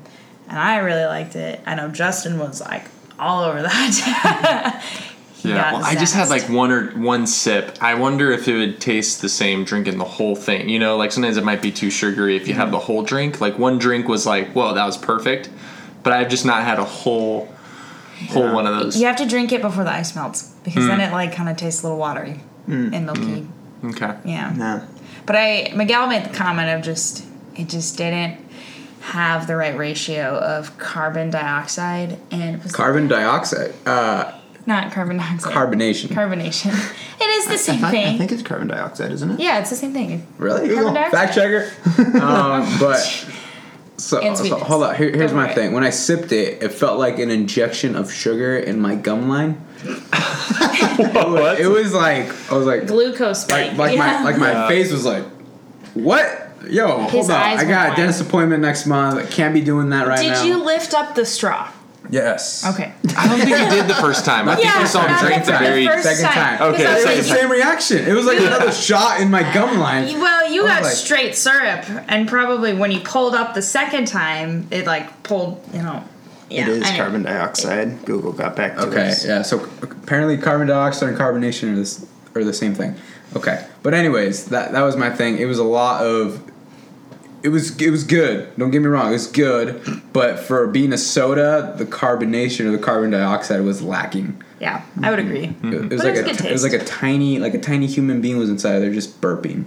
[0.48, 1.60] And I really liked it.
[1.66, 2.84] I know Justin was like
[3.18, 4.84] all over that.
[5.44, 7.76] Yeah, got well, I just had like one or one sip.
[7.82, 10.70] I wonder if it would taste the same drinking the whole thing.
[10.70, 12.72] You know, like sometimes it might be too sugary if you have mm-hmm.
[12.72, 13.42] the whole drink.
[13.42, 15.50] Like one drink was like, whoa, that was perfect.
[16.02, 17.52] But I've just not had a whole,
[18.30, 18.98] whole one of those.
[18.98, 20.88] You have to drink it before the ice melts because Mm.
[20.88, 22.94] then it like kind of tastes a little watery mm.
[22.94, 23.46] and milky.
[23.82, 23.90] Mm.
[23.90, 24.16] Okay.
[24.24, 24.50] Yeah.
[24.50, 24.86] No.
[25.26, 28.43] But I Miguel made the comment of just it just didn't
[29.04, 33.74] have the right ratio of carbon dioxide and was Carbon dioxide.
[33.86, 34.32] Uh,
[34.66, 35.52] not carbon dioxide.
[35.52, 36.06] carbonation.
[36.08, 36.72] Carbonation.
[37.24, 38.14] It is the I, same thought- thing.
[38.14, 39.40] I think it's carbon dioxide, isn't it?
[39.40, 40.26] yeah, it's the same thing.
[40.38, 40.68] Really?
[40.74, 41.10] Carbon dioxide.
[41.12, 42.18] Fact checker.
[42.22, 42.96] um, but
[43.96, 44.94] so, so hold on.
[44.96, 45.54] Here, here's Go my for it.
[45.54, 45.72] thing.
[45.72, 49.64] When I sipped it, it felt like an injection of sugar in my gum line.
[50.96, 51.58] What?
[51.60, 53.70] It was like I was like Glucose spike.
[53.70, 54.18] like like yeah.
[54.22, 54.68] my like my Yeah.
[54.68, 55.24] face was like
[55.94, 56.43] what.
[56.70, 57.36] Yo, His hold on.
[57.40, 59.18] I were got a dentist appointment next month.
[59.18, 60.42] I can't be doing that right Did now.
[60.42, 61.70] Did you lift up the straw?
[62.10, 62.66] Yes.
[62.66, 62.92] Okay.
[63.16, 64.46] I don't think you did the first time.
[64.48, 65.86] I think Yeah, you saw him not drink the the very.
[65.86, 66.52] first Second time.
[66.58, 67.98] Because Okay, It was was the same reaction.
[68.06, 70.18] It was like another shot in my gum line.
[70.20, 74.68] Well, you got like- straight syrup, and probably when you pulled up the second time,
[74.70, 76.04] it like pulled, you know.
[76.50, 76.96] Yeah, it is anyway.
[76.98, 78.04] carbon dioxide.
[78.04, 79.24] Google got back to Okay, us.
[79.24, 79.40] yeah.
[79.40, 82.94] So apparently, carbon dioxide and carbonation are, this, are the same thing.
[83.34, 85.38] Okay, but anyways, that that was my thing.
[85.38, 86.42] It was a lot of.
[87.44, 88.56] It was it was good.
[88.56, 90.02] Don't get me wrong, it was good.
[90.14, 94.42] But for being a soda, the carbonation or the carbon dioxide was lacking.
[94.60, 95.28] Yeah, I would mm-hmm.
[95.28, 95.76] agree.
[95.76, 97.60] It, it was But like it was a it was like a tiny like a
[97.60, 99.66] tiny human being was inside of there just burping.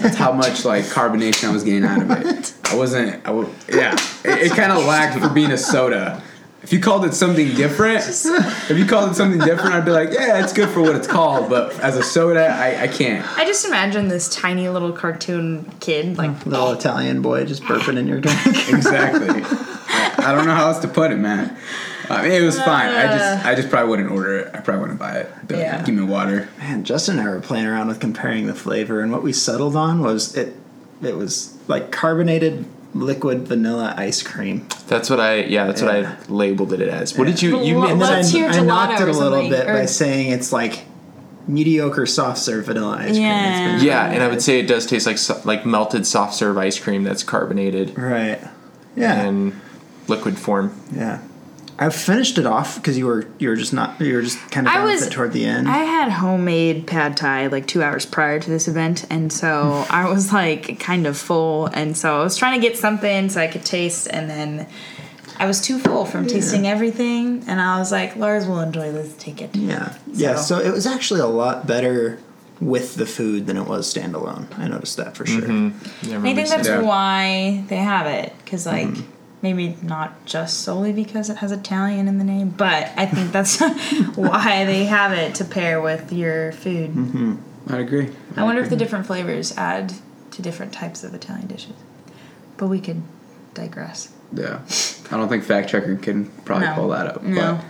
[0.00, 2.54] That's how much like carbonation I was getting out of it.
[2.72, 3.16] I wasn't.
[3.26, 3.92] I w- yeah.
[4.24, 6.22] It, it kind of lacked for being a soda.
[6.62, 10.10] If you called it something different, if you called it something different, I'd be like,
[10.12, 11.50] yeah, it's good for what it's called.
[11.50, 13.26] But as a soda, I, I can't.
[13.36, 16.76] I just imagine this tiny little cartoon kid, mm, like, Little eh.
[16.76, 18.38] Italian boy just burping in your drink.
[18.68, 19.42] Exactly.
[19.44, 21.56] I, I don't know how else to put it, man.
[22.08, 22.88] I mean, it was fine.
[22.90, 23.48] I just, uh.
[23.48, 24.50] I just probably wouldn't order it.
[24.54, 25.48] I probably wouldn't buy it.
[25.48, 25.82] Be like, Yeah.
[25.82, 26.48] Give me water.
[26.58, 29.74] Man, Justin and I were playing around with comparing the flavor, and what we settled
[29.74, 30.54] on was it.
[31.02, 32.64] It was like carbonated
[32.94, 34.66] liquid vanilla ice cream.
[34.86, 35.44] That's what I.
[35.44, 37.16] Yeah, that's what I labeled it as.
[37.16, 37.62] What did you?
[37.62, 40.30] You what- made And then I, I knocked it a little something, bit by saying
[40.32, 40.84] it's like
[41.48, 43.22] mediocre soft serve vanilla ice cream.
[43.22, 43.74] Yeah.
[43.74, 46.78] It's Yeah, and I would say it does taste like like melted soft serve ice
[46.78, 48.40] cream that's carbonated right.
[48.96, 49.24] Yeah.
[49.24, 49.60] in
[50.08, 50.78] liquid form.
[50.94, 51.20] yeah.
[51.78, 54.66] I finished it off because you were you were just not you were just kind
[54.66, 55.68] of I was- toward the end.
[55.68, 60.08] I had homemade pad thai like two hours prior to this event, and so I
[60.08, 63.46] was like kind of full, and so I was trying to get something so I
[63.48, 64.68] could taste, and then
[65.38, 69.14] I was too full from tasting everything, and I was like, Lars will enjoy this.
[69.16, 69.56] Take it.
[69.56, 69.96] yeah.
[70.12, 70.36] Yeah.
[70.36, 72.18] So- So it was actually a lot better
[72.60, 74.46] with the food than it was standalone.
[74.56, 75.40] I noticed that for sure.
[75.40, 76.10] Mm-hmm.
[76.10, 76.68] Never And I think that's.
[76.68, 76.82] Yeah.
[76.82, 78.86] why they have it, because like
[79.42, 83.60] maybe not just solely because it has Italian in the name, but I think that's
[84.16, 87.38] why they have it to pair with your food.
[87.68, 88.10] I agree.
[88.36, 89.94] I wonder if the different flavors add
[90.32, 91.74] to different types of Italian dishes.
[92.56, 93.02] But we could
[93.54, 94.12] digress.
[94.32, 94.60] Yeah,
[95.10, 96.74] I don't think fact checker can probably No.
[96.74, 97.22] pull that up.
[97.22, 97.60] No.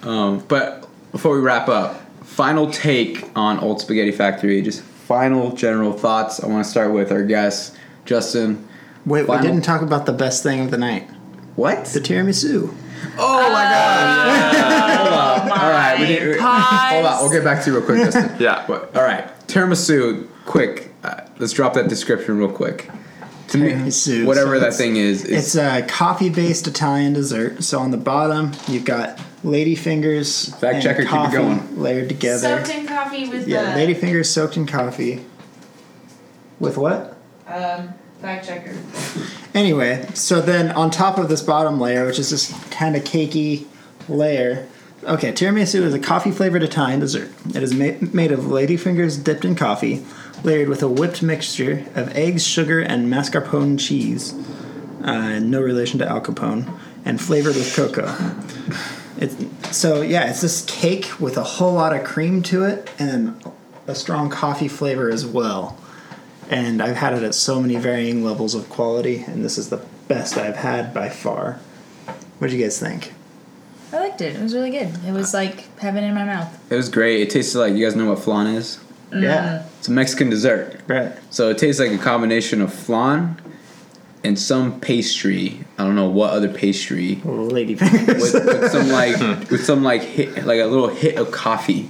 [0.00, 4.60] But, um, but before we wrap up, final take on Old Spaghetti Factory.
[4.62, 6.42] Just final general thoughts.
[6.42, 8.66] I want to start with our guest Justin.
[9.06, 11.08] Wait, Final- we didn't talk about the best thing of the night.
[11.58, 11.86] What?
[11.86, 12.72] The tiramisu.
[13.18, 14.96] Oh my god!
[14.96, 15.58] hold on.
[15.60, 16.28] All right, we didn't.
[16.28, 16.92] we- Pause.
[16.92, 17.20] Hold on.
[17.22, 18.36] We'll get back to you real quick, Justin.
[18.40, 18.64] Yeah.
[18.68, 20.28] But, all right, tiramisu.
[20.46, 20.94] Quick.
[21.02, 22.88] Uh, let's drop that description real quick.
[23.48, 27.64] To me, Tiramisu, whatever so that it's- thing is, is It's a coffee-based Italian dessert.
[27.64, 31.80] So on the bottom, you've got lady fingers Fact and checker, keep it coffee going.
[31.82, 32.38] layered together.
[32.64, 35.24] Soaked in coffee with yeah, the lady fingers soaked in coffee.
[36.60, 37.16] With what?
[37.48, 38.76] um, fact checker.
[39.54, 43.66] Anyway, so then on top of this bottom layer, which is this kind of cakey
[44.08, 44.66] layer,
[45.04, 47.30] okay, tiramisu is a coffee-flavored Italian dessert.
[47.54, 50.04] It is ma- made of ladyfingers dipped in coffee,
[50.44, 54.34] layered with a whipped mixture of eggs, sugar, and mascarpone cheese,
[55.02, 58.14] uh, no relation to Al Capone, and flavored with cocoa.
[59.20, 59.36] It's
[59.76, 63.42] so yeah, it's this cake with a whole lot of cream to it and
[63.88, 65.76] a strong coffee flavor as well.
[66.50, 69.84] And I've had it at so many varying levels of quality, and this is the
[70.08, 71.60] best I've had by far.
[72.38, 73.12] What do you guys think?
[73.92, 74.36] I liked it.
[74.36, 74.90] It was really good.
[75.06, 76.72] It was like heaven in my mouth.
[76.72, 77.20] It was great.
[77.20, 78.78] It tasted like you guys know what flan is.
[79.10, 79.22] Mm-hmm.
[79.22, 80.80] Yeah, It's a Mexican dessert.
[80.86, 81.12] right.
[81.30, 83.40] So it tastes like a combination of flan
[84.24, 85.64] and some pastry.
[85.78, 87.16] I don't know what other pastry.
[87.24, 88.32] Lady fingers.
[88.34, 89.18] With, with some like
[89.50, 91.88] with some like hit like a little hit of coffee.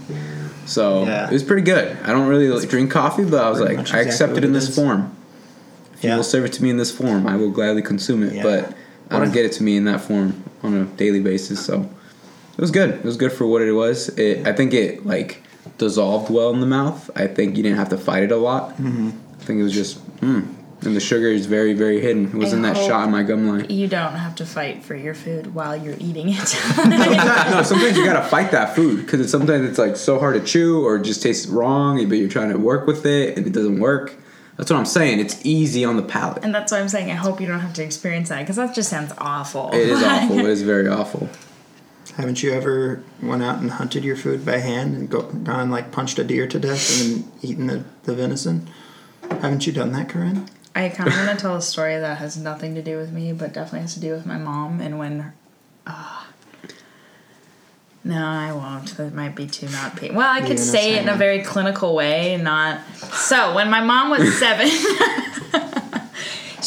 [0.68, 1.26] So Yeah.
[1.26, 1.96] it was pretty good.
[2.04, 4.52] I don't really like, drink coffee, but I was like, much I accept it in
[4.52, 4.74] this is.
[4.74, 5.14] form.
[5.94, 8.34] If you will serve it to me in this form, I will gladly consume it.
[8.34, 8.42] Yeah.
[8.42, 8.74] But
[9.10, 11.64] I don't get it to me in that form on a daily basis.
[11.64, 11.88] So
[12.56, 12.90] it was good.
[12.90, 14.08] It was good for what it was.
[14.10, 15.42] It, I think it like
[15.78, 17.10] dissolved well in the mouth.
[17.16, 18.70] I think you didn't have to fight it a lot.
[18.76, 19.10] Mm-hmm.
[19.40, 20.46] I think it was just, mm.
[20.82, 22.26] And the sugar is very, very hidden.
[22.26, 23.68] It was I in that shot in my gum line.
[23.68, 26.36] You don't have to fight for your food while you're eating it.
[26.48, 30.40] Sometimes- no, sometimes you gotta fight that food because it's sometimes it's like so hard
[30.40, 33.46] to chew or it just tastes wrong, but you're trying to work with it and
[33.46, 34.14] it doesn't work.
[34.56, 35.20] That's what I'm saying.
[35.20, 36.44] It's easy on the palate.
[36.44, 38.74] and that's why I'm saying I hope you don't have to experience that because that
[38.74, 39.70] just sounds awful.
[39.72, 40.38] It is awful.
[40.38, 41.28] It is very awful.
[42.16, 45.92] Haven't you ever went out and hunted your food by hand and go, gone like
[45.92, 48.68] punched a deer to death and then eaten the, the venison?
[49.30, 50.48] Haven't you done that, Corinne?
[50.78, 53.32] I kind of want to tell a story that has nothing to do with me,
[53.32, 54.80] but definitely has to do with my mom.
[54.80, 55.32] And when,
[55.86, 56.24] uh,
[58.04, 58.96] no, I won't.
[58.96, 60.14] That might be too not pain.
[60.14, 62.80] Well, I could say say it in a very clinical way, not.
[62.96, 64.68] So when my mom was seven.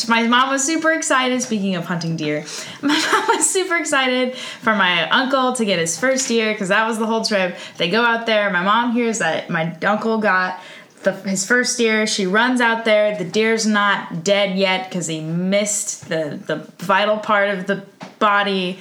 [0.07, 1.41] My mom was super excited.
[1.41, 2.45] Speaking of hunting deer,
[2.82, 6.88] my mom was super excited for my uncle to get his first deer because that
[6.88, 7.57] was the whole trip.
[7.78, 8.49] They go out there.
[8.51, 10.62] My mom hears that my uncle got
[11.04, 12.08] the, his first deer.
[12.08, 13.18] She runs out there.
[13.18, 17.84] The deer's not dead yet because he missed the the vital part of the
[18.20, 18.80] body.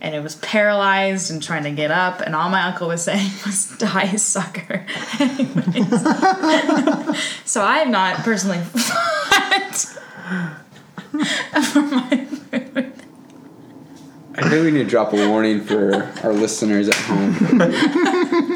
[0.00, 3.30] And it was paralyzed and trying to get up, and all my uncle was saying
[3.46, 4.84] was "die, sucker."
[7.44, 8.78] So I have not personally for
[11.82, 12.92] my food.
[14.34, 17.34] I think we need to drop a warning for our listeners at home.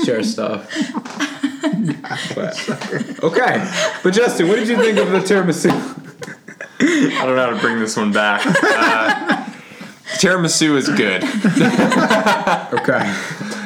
[0.05, 0.71] Share stuff.
[2.35, 3.73] But, okay,
[4.03, 5.71] but Justin, what did you think of the tiramisu?
[6.81, 8.43] I don't know how to bring this one back.
[8.47, 9.45] Uh,
[10.19, 11.23] tiramisu is good.
[12.73, 13.05] Okay,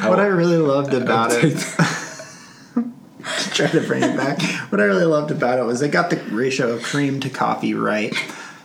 [0.09, 1.57] What I really loved about it, take
[3.55, 4.41] try to bring it back.
[4.73, 7.75] What I really loved about it was they got the ratio of cream to coffee
[7.75, 8.15] right.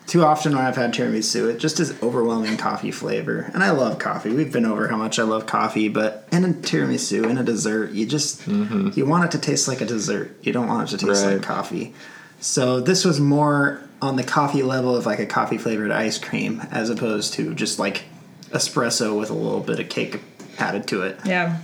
[0.07, 3.97] Too often when I've had tiramisu, it just is overwhelming coffee flavor, and I love
[3.97, 4.29] coffee.
[4.29, 7.91] We've been over how much I love coffee, but in a tiramisu, in a dessert,
[7.91, 8.89] you just mm-hmm.
[8.93, 10.37] you want it to taste like a dessert.
[10.43, 11.33] You don't want it to taste Right.
[11.33, 11.93] like coffee.
[12.39, 16.61] So this was more on the coffee level of like a coffee flavored ice cream,
[16.71, 18.03] as opposed to just like
[18.51, 20.19] espresso with a little bit of cake
[20.59, 21.57] added to it Yeah.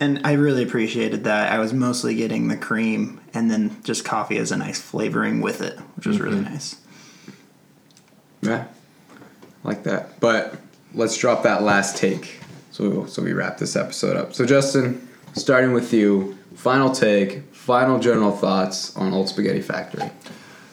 [0.00, 1.50] and I really appreciated that.
[1.52, 5.60] I was mostly getting the cream and then just coffee as a nice flavoring with
[5.60, 6.24] it, which was mm-hmm.
[6.26, 6.76] really nice.
[8.46, 8.66] Yeah,
[9.64, 10.20] like that.
[10.20, 10.56] But
[10.94, 12.40] let's drop that last take.
[12.70, 14.34] So so we wrap this episode up.
[14.34, 20.10] So Justin, starting with you, final take, final general thoughts on Old Spaghetti Factory.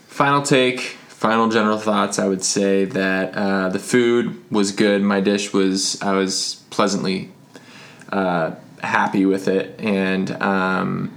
[0.07, 2.19] Final take, final general thoughts.
[2.19, 5.01] I would say that uh, the food was good.
[5.01, 7.31] My dish was, I was pleasantly
[8.11, 8.51] uh,
[8.81, 9.79] happy with it.
[9.79, 11.11] And um,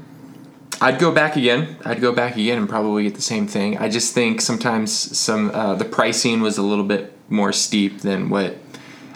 [0.80, 1.76] I'd go back again.
[1.84, 3.78] I'd go back again and probably get the same thing.
[3.78, 8.28] I just think sometimes some uh, the pricing was a little bit more steep than
[8.28, 8.56] what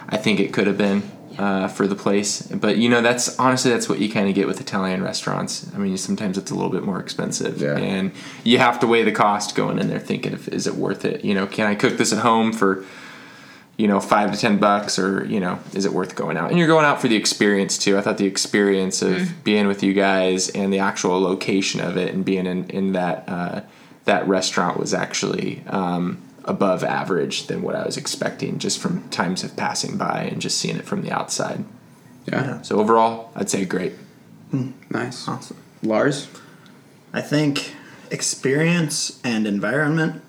[0.09, 1.03] I think it could have been
[1.37, 2.41] uh, for the place.
[2.47, 5.69] But you know, that's honestly that's what you kind of get with Italian restaurants.
[5.73, 7.77] I mean, sometimes it's a little bit more expensive, Yeah.
[7.77, 8.11] and
[8.43, 11.23] you have to weigh the cost going in there, thinking if is it worth it.
[11.23, 12.83] You know, can I cook this at home for
[13.81, 16.49] you know five to ten bucks, or you know, is it worth going out?
[16.51, 17.97] And you're going out for the experience too.
[17.97, 22.13] I thought the experience of being with you guys and the actual location of it
[22.13, 23.61] and being in in that uh,
[24.05, 25.63] that restaurant was actually.
[25.67, 30.41] Um, above average than what I was expecting just from times of passing by and
[30.41, 31.63] just seeing it from the outside.
[32.25, 33.93] Yeah, So overall, I'd say great.
[34.89, 35.27] nice.
[35.27, 35.57] Awesome.
[35.83, 36.27] Lars,
[37.13, 37.75] I think
[38.09, 40.23] experience and environment,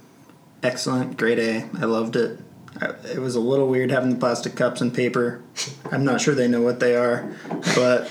[0.62, 1.70] excellent, great A.
[1.80, 2.38] I loved it.
[2.82, 5.42] I, it was a little weird having the plastic cups and paper.
[5.90, 7.30] I'm not sure they know what they are,
[7.74, 8.10] but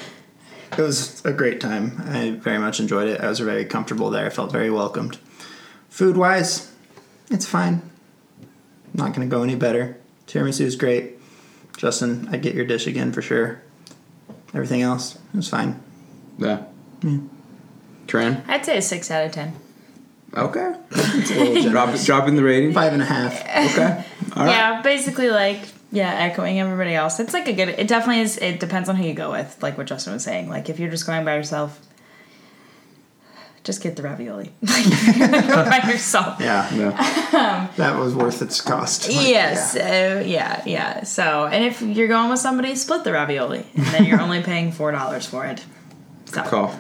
[0.72, 2.02] it was a great time.
[2.06, 3.20] I very much enjoyed it.
[3.22, 4.26] I was very comfortable there.
[4.26, 5.18] I felt very welcomed.
[5.90, 6.72] Food wise,
[7.30, 7.82] it's fine.
[8.94, 9.98] Not going to go any better.
[10.28, 11.18] Tiramisu is great.
[11.78, 13.62] Justin, I'd get your dish again for sure.
[14.54, 15.82] Everything else, it was fine.
[16.38, 16.64] yeah.
[18.08, 19.54] Tran, I'd say a six out of ten.
[20.36, 20.74] Okay.
[20.92, 21.72] It's a little generous.
[22.06, 22.74] Drop dropping the rating.
[22.74, 23.34] Five and a half.
[23.42, 24.06] Okay.
[24.36, 24.52] All right.
[24.52, 25.60] Yeah, basically like
[25.92, 27.20] Yeah, echoing everybody else.
[27.20, 27.70] It's like a good.
[27.70, 28.38] It definitely is.
[28.38, 29.58] It depends on who you go with.
[29.62, 30.50] Like what Justin was saying.
[30.50, 31.80] Like if you're just going by yourself,
[33.64, 34.52] just get the ravioli.
[34.62, 34.86] Like
[35.18, 36.40] you're gonna go by yourself.
[36.40, 37.68] Yeah, Yeah.
[37.78, 39.08] that was worth its cost.
[39.08, 39.76] Like, Yes.
[39.78, 40.18] yeah.
[40.18, 40.64] Uh, yeah.
[40.66, 41.04] Yeah.
[41.04, 44.72] So, and if you're going with somebody, split the ravioli, and then you're only paying
[44.72, 45.64] four dollars for it.
[46.26, 46.76] So, Call.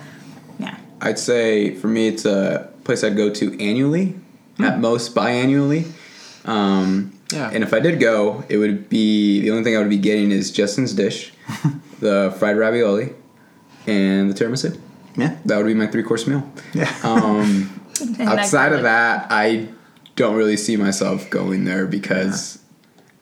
[0.58, 0.78] yeah.
[1.02, 4.15] I'd say for me, it's a place I'd go to annually,
[4.59, 5.89] at most biannually.
[6.45, 7.49] Um, Yeah.
[7.53, 10.31] And if I did go, it would be the only thing I would be getting
[10.31, 11.31] is Justin's dish,
[12.01, 13.13] the fried ravioli,
[13.87, 14.77] and the tiramisu.
[15.15, 16.43] Yeah, That would be my three course meal.
[16.73, 16.93] yeah.
[17.03, 17.69] Um,
[18.19, 19.69] outside of that, I
[20.17, 22.59] don't really see myself going there because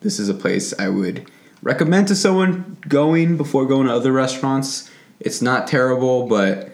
[0.00, 1.30] this is a place I would
[1.62, 4.90] recommend to someone going before going to other restaurants.
[5.20, 6.72] It's not terrible, but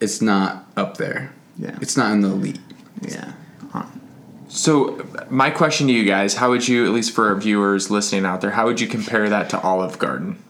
[0.00, 1.32] it's not up there.
[1.58, 1.78] Yeah.
[1.80, 2.58] It's not in the elite.
[3.02, 3.32] yeah.
[4.48, 8.24] So, my question to you guys: How would you, at least for our viewers listening
[8.24, 10.42] out there, how would you compare that to Olive Garden?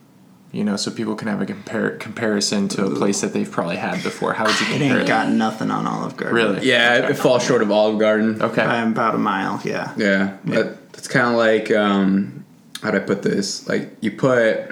[0.51, 3.75] You know, so people can have a compare comparison to a place that they've probably
[3.75, 4.33] had before.
[4.33, 5.07] How would you It compare ain't it?
[5.07, 6.35] got nothing on Olive Garden.
[6.35, 6.65] Really?
[6.67, 8.41] Yeah, it, it falls short of Olive Garden.
[8.41, 8.63] Okay.
[8.63, 9.59] By about a mile.
[9.65, 9.93] Yeah.
[9.97, 12.45] Yeah, That, that's kind of like um,
[12.81, 13.67] how do I put this?
[13.67, 14.71] Like you put.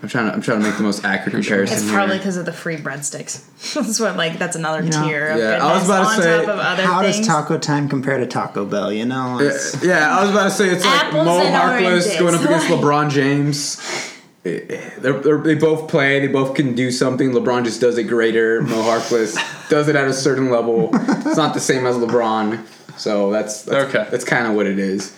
[0.00, 0.32] I'm trying to.
[0.32, 3.42] I'm trying to make the most accurate comparison It's probably because of the free breadsticks.
[3.74, 6.08] that's what like that's another You know, tier of yeah, goodness I was about to
[6.08, 7.16] on say, top of other How things.
[7.18, 8.92] does Taco Time compare to Taco Bell?
[8.92, 12.18] You know, it's, Yeah, I was about to say it's like Apples Mo and Harkless
[12.18, 14.14] going up against LeBron James.
[14.44, 16.20] They're, they're, they both play.
[16.20, 17.32] They both can do something.
[17.32, 18.62] LeBron just does it greater.
[18.62, 19.36] Mo Harkless
[19.68, 20.90] does it at a certain level.
[20.92, 22.64] It's not the same as LeBron.
[22.98, 24.08] So that's, that's Okay.
[24.10, 25.14] That's kind of what it is.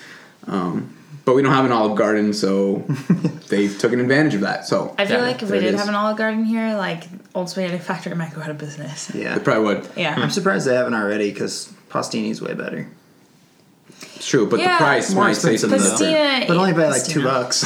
[0.47, 0.97] Um,
[1.31, 2.79] but we don't have an Olive Garden, so
[3.51, 4.67] they took an advantage of that.
[4.67, 5.79] So I feel Yeah, like if there we did is.
[5.81, 7.05] have an Olive Garden here, like
[7.37, 9.15] Old Spaghetti Factory might go out of business.
[9.15, 9.37] yeah.
[9.39, 9.89] they probably would.
[9.97, 10.17] Yeah.
[10.19, 12.89] I'm surprised they haven't already because Pastini's way better.
[14.17, 14.73] It's true, but Yeah.
[14.79, 17.63] the price More might say something Pastina- but only by like two bucks.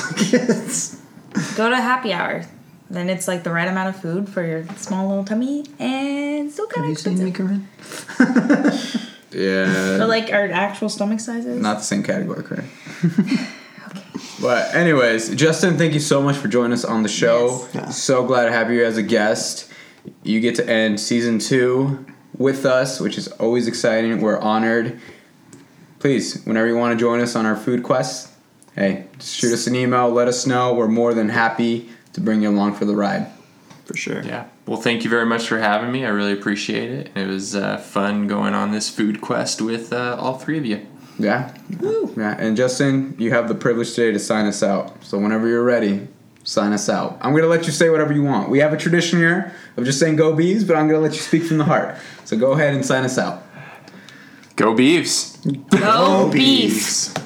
[1.57, 2.45] Go to happy hour.
[2.91, 6.67] Then it's like the right amount of food for your small little tummy and still
[6.67, 8.91] kind Have of you seen expensive.
[8.91, 9.01] me,
[9.35, 9.97] Yeah.
[9.99, 11.61] But like our actual stomach sizes.
[11.61, 12.69] Not the same category, correct?
[14.41, 17.67] But anyways, Justin, thank you so much for joining us on the show.
[17.73, 17.75] Yes.
[17.75, 17.89] Yeah.
[17.91, 19.73] So glad to have you as a guest.
[20.23, 22.05] You get to end season two
[22.37, 24.21] with us, which is always exciting.
[24.21, 25.01] We're honored.
[25.99, 28.33] Please, whenever you want to join us on our food quest,
[28.75, 30.11] hey, just shoot us an email.
[30.11, 30.75] Let us know.
[30.75, 33.29] We're more than happy to bring you along for the ride.
[33.87, 34.23] For sure.
[34.23, 34.47] Yeah.
[34.67, 36.05] Well, thank you very much for having me.
[36.05, 37.11] I really appreciate it.
[37.15, 40.87] It was uh, fun going on this food quest with uh, all three of you.
[41.19, 41.55] Yeah.
[42.17, 42.37] Yeah.
[42.39, 45.05] And Justin, you have the privilege today to sign us out.
[45.05, 46.09] So whenever you're ready,
[46.45, 47.19] sign us out.
[47.21, 48.51] I'm gonna let you say whatever you want.
[48.51, 51.21] We have a tradition here of just saying go bees, but I'm gonna let you
[51.21, 51.97] speak from the heart.
[52.25, 53.43] So go ahead and sign us out.
[54.57, 55.43] Go Beavs!
[55.71, 56.73] Go beef.
[56.73, 57.24] beefs.